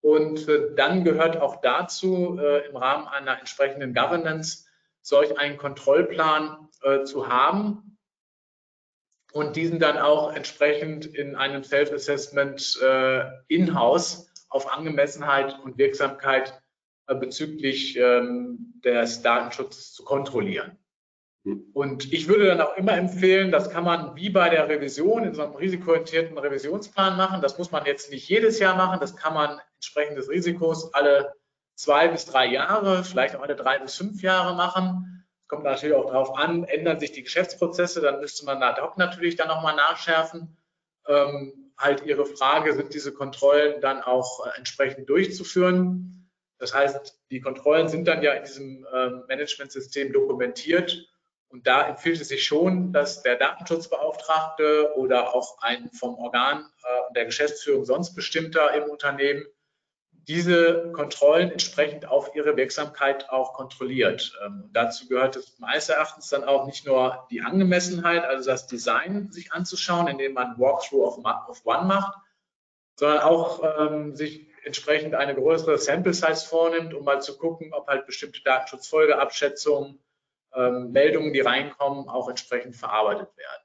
[0.00, 0.46] Und
[0.76, 4.63] dann gehört auch dazu im Rahmen einer entsprechenden Governance
[5.04, 7.98] solch einen Kontrollplan äh, zu haben
[9.32, 16.58] und diesen dann auch entsprechend in einem Self-Assessment äh, in-house auf Angemessenheit und Wirksamkeit
[17.06, 20.78] äh, bezüglich ähm, des Datenschutzes zu kontrollieren.
[21.44, 21.68] Hm.
[21.74, 25.34] Und ich würde dann auch immer empfehlen, das kann man wie bei der Revision in
[25.34, 27.42] so einem risikoorientierten Revisionsplan machen.
[27.42, 29.00] Das muss man jetzt nicht jedes Jahr machen.
[29.00, 31.34] Das kann man entsprechend des Risikos alle
[31.74, 35.26] zwei bis drei Jahre, vielleicht auch alle drei bis fünf Jahre machen.
[35.48, 39.36] Kommt natürlich auch darauf an, ändern sich die Geschäftsprozesse, dann müsste man ad hoc natürlich
[39.36, 40.56] dann nochmal nachschärfen.
[41.06, 46.30] Ähm, halt Ihre Frage, sind diese Kontrollen dann auch äh, entsprechend durchzuführen?
[46.58, 51.08] Das heißt, die Kontrollen sind dann ja in diesem ähm, Managementsystem dokumentiert
[51.48, 57.12] und da empfiehlt es sich schon, dass der Datenschutzbeauftragte oder auch ein vom Organ äh,
[57.14, 59.44] der Geschäftsführung sonst bestimmter im Unternehmen
[60.26, 64.36] diese Kontrollen entsprechend auf ihre Wirksamkeit auch kontrolliert.
[64.44, 69.30] Ähm, dazu gehört es meines Erachtens dann auch nicht nur die Angemessenheit, also das Design
[69.30, 71.18] sich anzuschauen, indem man Walkthrough of,
[71.48, 72.14] of One macht,
[72.96, 77.86] sondern auch ähm, sich entsprechend eine größere Sample Size vornimmt, um mal zu gucken, ob
[77.86, 80.02] halt bestimmte Datenschutzfolgeabschätzungen,
[80.54, 83.63] ähm, Meldungen, die reinkommen, auch entsprechend verarbeitet werden.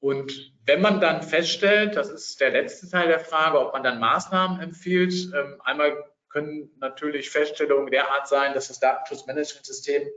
[0.00, 3.98] Und wenn man dann feststellt, das ist der letzte Teil der Frage, ob man dann
[3.98, 10.08] Maßnahmen empfiehlt, ähm, einmal können natürlich Feststellungen derart sein, dass das Datenschutzmanagementsystem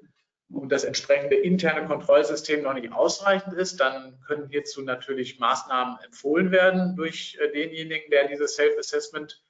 [0.49, 6.51] und das entsprechende interne Kontrollsystem noch nicht ausreichend ist, dann können hierzu natürlich Maßnahmen empfohlen
[6.51, 9.41] werden durch äh, denjenigen, der dieses Self-Assessment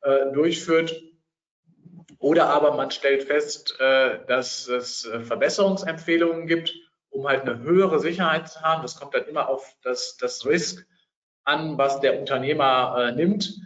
[0.00, 1.02] äh, durchführt.
[2.18, 6.74] Oder aber man stellt fest, äh, dass es äh, Verbesserungsempfehlungen gibt
[7.10, 8.82] um halt eine höhere Sicherheit zu haben.
[8.82, 10.86] Das kommt dann immer auf das, das Risk
[11.44, 13.60] an, was der Unternehmer äh, nimmt.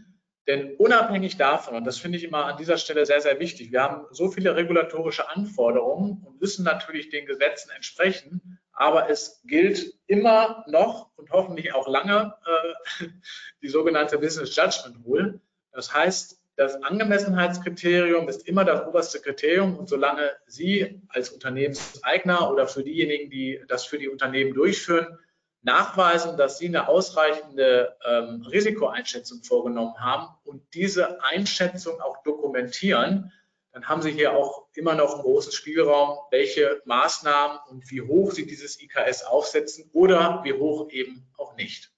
[0.48, 3.82] Denn unabhängig davon, und das finde ich immer an dieser Stelle sehr, sehr wichtig, wir
[3.82, 10.64] haben so viele regulatorische Anforderungen und müssen natürlich den Gesetzen entsprechen, aber es gilt immer
[10.66, 13.06] noch und hoffentlich auch lange äh,
[13.62, 15.40] die sogenannte Business Judgment Rule.
[15.70, 22.66] Das heißt, das Angemessenheitskriterium ist immer das oberste Kriterium und solange Sie als Unternehmenseigner oder
[22.66, 25.18] für diejenigen, die das für die Unternehmen durchführen,
[25.62, 33.32] nachweisen, dass Sie eine ausreichende ähm, Risikoeinschätzung vorgenommen haben und diese Einschätzung auch dokumentieren,
[33.72, 38.32] dann haben Sie hier auch immer noch einen großen Spielraum, welche Maßnahmen und wie hoch
[38.32, 41.90] Sie dieses IKS aufsetzen oder wie hoch eben auch nicht.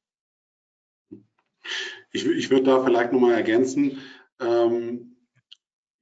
[2.13, 4.01] Ich, ich würde da vielleicht nochmal ergänzen,
[4.41, 5.17] ähm,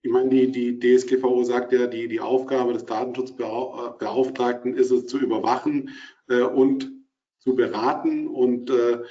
[0.05, 5.19] ich meine, die, die DSGVO sagt ja, die, die Aufgabe des Datenschutzbeauftragten ist es zu
[5.19, 5.91] überwachen
[6.29, 6.91] äh, und
[7.39, 9.03] zu beraten und äh,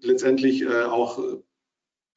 [0.00, 1.22] letztendlich äh, auch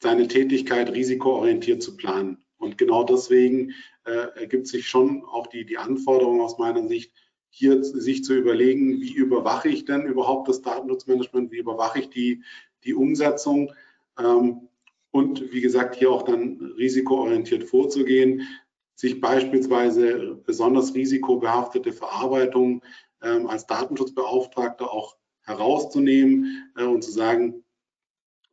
[0.01, 2.43] seine Tätigkeit risikoorientiert zu planen.
[2.57, 3.73] Und genau deswegen
[4.05, 7.13] äh, ergibt sich schon auch die, die Anforderung aus meiner Sicht,
[7.49, 12.43] hier sich zu überlegen, wie überwache ich denn überhaupt das Datenschutzmanagement, wie überwache ich die,
[12.83, 13.71] die Umsetzung.
[14.17, 14.69] Ähm,
[15.13, 18.47] und wie gesagt, hier auch dann risikoorientiert vorzugehen,
[18.95, 22.81] sich beispielsweise besonders risikobehaftete Verarbeitung
[23.21, 27.63] ähm, als Datenschutzbeauftragter auch herauszunehmen äh, und zu sagen,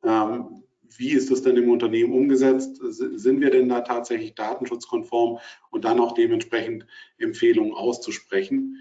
[0.04, 0.62] ähm,
[0.98, 2.76] wie ist das denn im Unternehmen umgesetzt?
[2.82, 5.38] Sind wir denn da tatsächlich datenschutzkonform
[5.70, 6.86] und dann auch dementsprechend
[7.16, 8.76] Empfehlungen auszusprechen?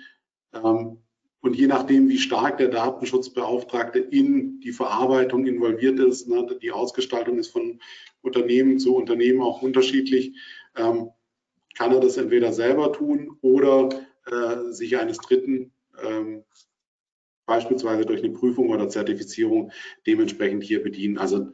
[0.54, 0.98] Ähm,
[1.42, 7.40] und je nachdem, wie stark der Datenschutzbeauftragte in die Verarbeitung involviert ist, ne, die Ausgestaltung
[7.40, 7.80] ist von
[8.22, 10.36] Unternehmen zu Unternehmen auch unterschiedlich,
[10.76, 11.12] ähm,
[11.76, 13.90] kann er das entweder selber tun oder
[14.26, 15.72] äh, sich eines Dritten,
[16.04, 16.44] ähm,
[17.46, 19.72] beispielsweise durch eine Prüfung oder Zertifizierung,
[20.06, 21.18] dementsprechend hier bedienen.
[21.18, 21.52] Also,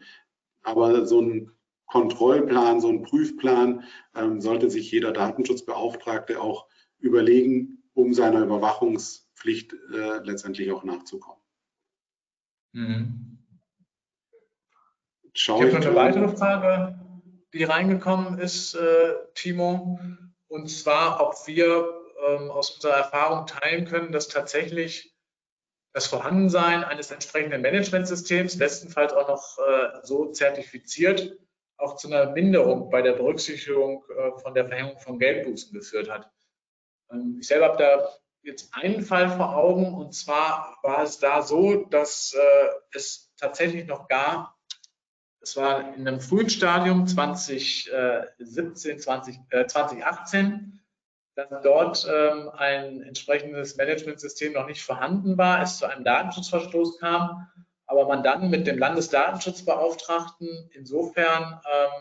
[0.63, 1.51] aber so ein
[1.85, 3.83] Kontrollplan, so ein Prüfplan
[4.15, 6.65] ähm, sollte sich jeder Datenschutzbeauftragte auch
[6.97, 8.41] überlegen, um seiner
[9.45, 11.41] Überwachungspflicht äh, letztendlich auch nachzukommen.
[12.73, 13.37] Mhm.
[15.33, 16.99] ich habe noch eine weitere Frage,
[17.53, 19.99] die reingekommen ist, äh, Timo,
[20.47, 21.87] und zwar, ob wir
[22.27, 25.15] ähm, aus unserer Erfahrung teilen können, dass tatsächlich
[25.93, 31.37] das Vorhandensein eines entsprechenden Managementsystems, bestenfalls auch noch äh, so zertifiziert,
[31.77, 36.29] auch zu einer Minderung bei der Berücksichtigung äh, von der Verhängung von Geldbußen geführt hat.
[37.09, 38.09] Ähm, ich selber habe da
[38.45, 39.93] jetzt einen Fall vor Augen.
[39.93, 44.57] Und zwar war es da so, dass äh, es tatsächlich noch gar,
[45.41, 50.79] es war in einem frühen Stadium 2017, 20, äh, 2018,
[51.35, 57.47] dass dort ähm, ein entsprechendes Managementsystem noch nicht vorhanden war, es zu einem Datenschutzverstoß kam,
[57.87, 61.91] aber man dann mit dem Landesdatenschutzbeauftragten insofern ähm,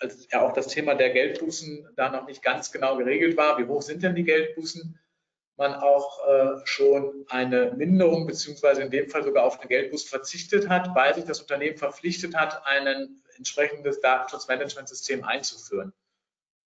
[0.00, 3.66] als ja auch das Thema der Geldbußen da noch nicht ganz genau geregelt war, wie
[3.66, 4.98] hoch sind denn die Geldbußen,
[5.56, 10.68] man auch äh, schon eine Minderung beziehungsweise in dem Fall sogar auf eine Geldbuße verzichtet
[10.68, 15.92] hat, weil sich das Unternehmen verpflichtet hat, ein entsprechendes Datenschutzmanagementsystem einzuführen.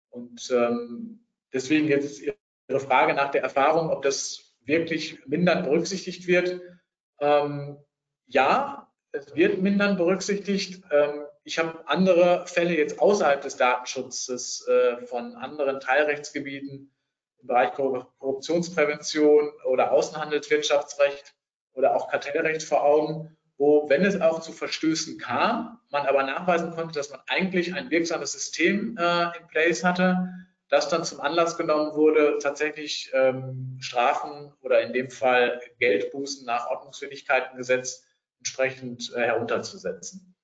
[0.10, 6.62] Und ähm, deswegen jetzt Ihre Frage nach der Erfahrung, ob das wirklich mindern berücksichtigt wird.
[7.20, 7.78] Ähm,
[8.28, 10.84] ja, es wird mindern berücksichtigt.
[10.92, 16.95] Ähm, ich habe andere Fälle jetzt außerhalb des Datenschutzes äh, von anderen Teilrechtsgebieten
[17.46, 21.36] im Bereich Korruptionsprävention oder Außenhandelswirtschaftsrecht
[21.74, 26.72] oder auch Kartellrecht vor Augen, wo, wenn es auch zu Verstößen kam, man aber nachweisen
[26.72, 30.28] konnte, dass man eigentlich ein wirksames System äh, in place hatte,
[30.70, 36.68] das dann zum Anlass genommen wurde, tatsächlich ähm, Strafen oder in dem Fall Geldbußen nach
[36.72, 38.04] Ordnungswidrigkeitengesetz
[38.40, 40.36] entsprechend äh, herunterzusetzen.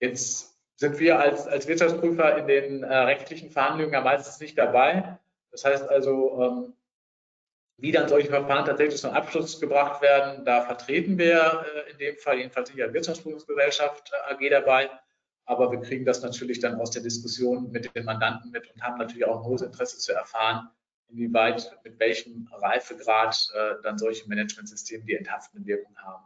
[0.00, 5.18] Jetzt sind wir als, als Wirtschaftsprüfer in den äh, rechtlichen Verhandlungen ja meistens nicht dabei.
[5.50, 6.74] Das heißt also, ähm,
[7.78, 12.16] wie dann solche Verfahren tatsächlich zum Abschluss gebracht werden, da vertreten wir äh, in dem
[12.18, 14.90] Fall jedenfalls die Wirtschaftsprüfungsgesellschaft äh, AG dabei.
[15.46, 18.98] Aber wir kriegen das natürlich dann aus der Diskussion mit den Mandanten mit und haben
[18.98, 20.68] natürlich auch ein hohes Interesse zu erfahren,
[21.08, 26.24] inwieweit, mit welchem Reifegrad äh, dann solche Managementsysteme die enthaftende Wirkung haben.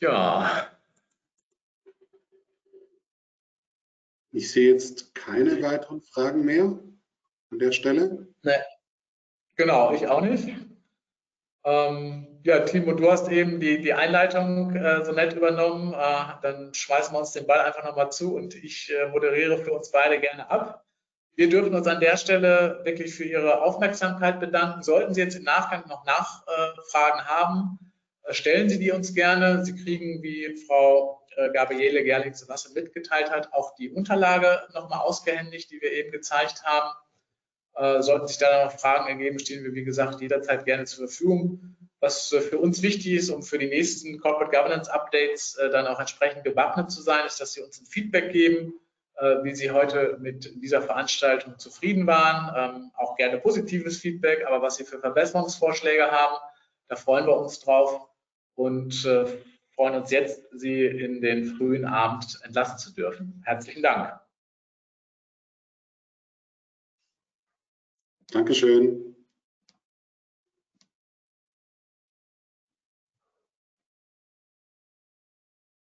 [0.00, 0.75] Ja.
[4.36, 8.28] Ich sehe jetzt keine weiteren Fragen mehr an der Stelle.
[8.42, 8.52] Nee.
[9.56, 10.46] Genau, ich auch nicht.
[11.64, 15.94] Ähm, ja, Timo, du hast eben die, die Einleitung äh, so nett übernommen.
[15.94, 19.72] Äh, dann schmeißen wir uns den Ball einfach nochmal zu und ich äh, moderiere für
[19.72, 20.84] uns beide gerne ab.
[21.34, 24.82] Wir dürfen uns an der Stelle wirklich für Ihre Aufmerksamkeit bedanken.
[24.82, 27.78] Sollten Sie jetzt im Nachgang noch Nachfragen haben,
[28.32, 29.64] stellen Sie die uns gerne.
[29.64, 35.82] Sie kriegen, wie Frau äh, Gabriele Gerling-Senasse mitgeteilt hat, auch die Unterlage nochmal ausgehändigt, die
[35.82, 36.96] wir eben gezeigt haben.
[37.74, 41.76] Äh, sollten sich da noch Fragen ergeben, stehen wir, wie gesagt, jederzeit gerne zur Verfügung.
[42.00, 46.00] Was äh, für uns wichtig ist, um für die nächsten Corporate Governance Updates dann auch
[46.00, 48.72] entsprechend gewappnet zu sein, ist, dass Sie uns ein Feedback geben,
[49.42, 52.76] wie Sie heute mit dieser Veranstaltung zufrieden waren.
[52.76, 56.36] Ähm, auch gerne positives Feedback, aber was Sie für Verbesserungsvorschläge haben,
[56.88, 58.08] da freuen wir uns drauf
[58.54, 59.06] und
[59.76, 63.42] freuen uns jetzt, Sie in den frühen Abend entlassen zu dürfen.
[63.44, 64.18] Herzlichen Dank.
[68.32, 69.05] Dankeschön.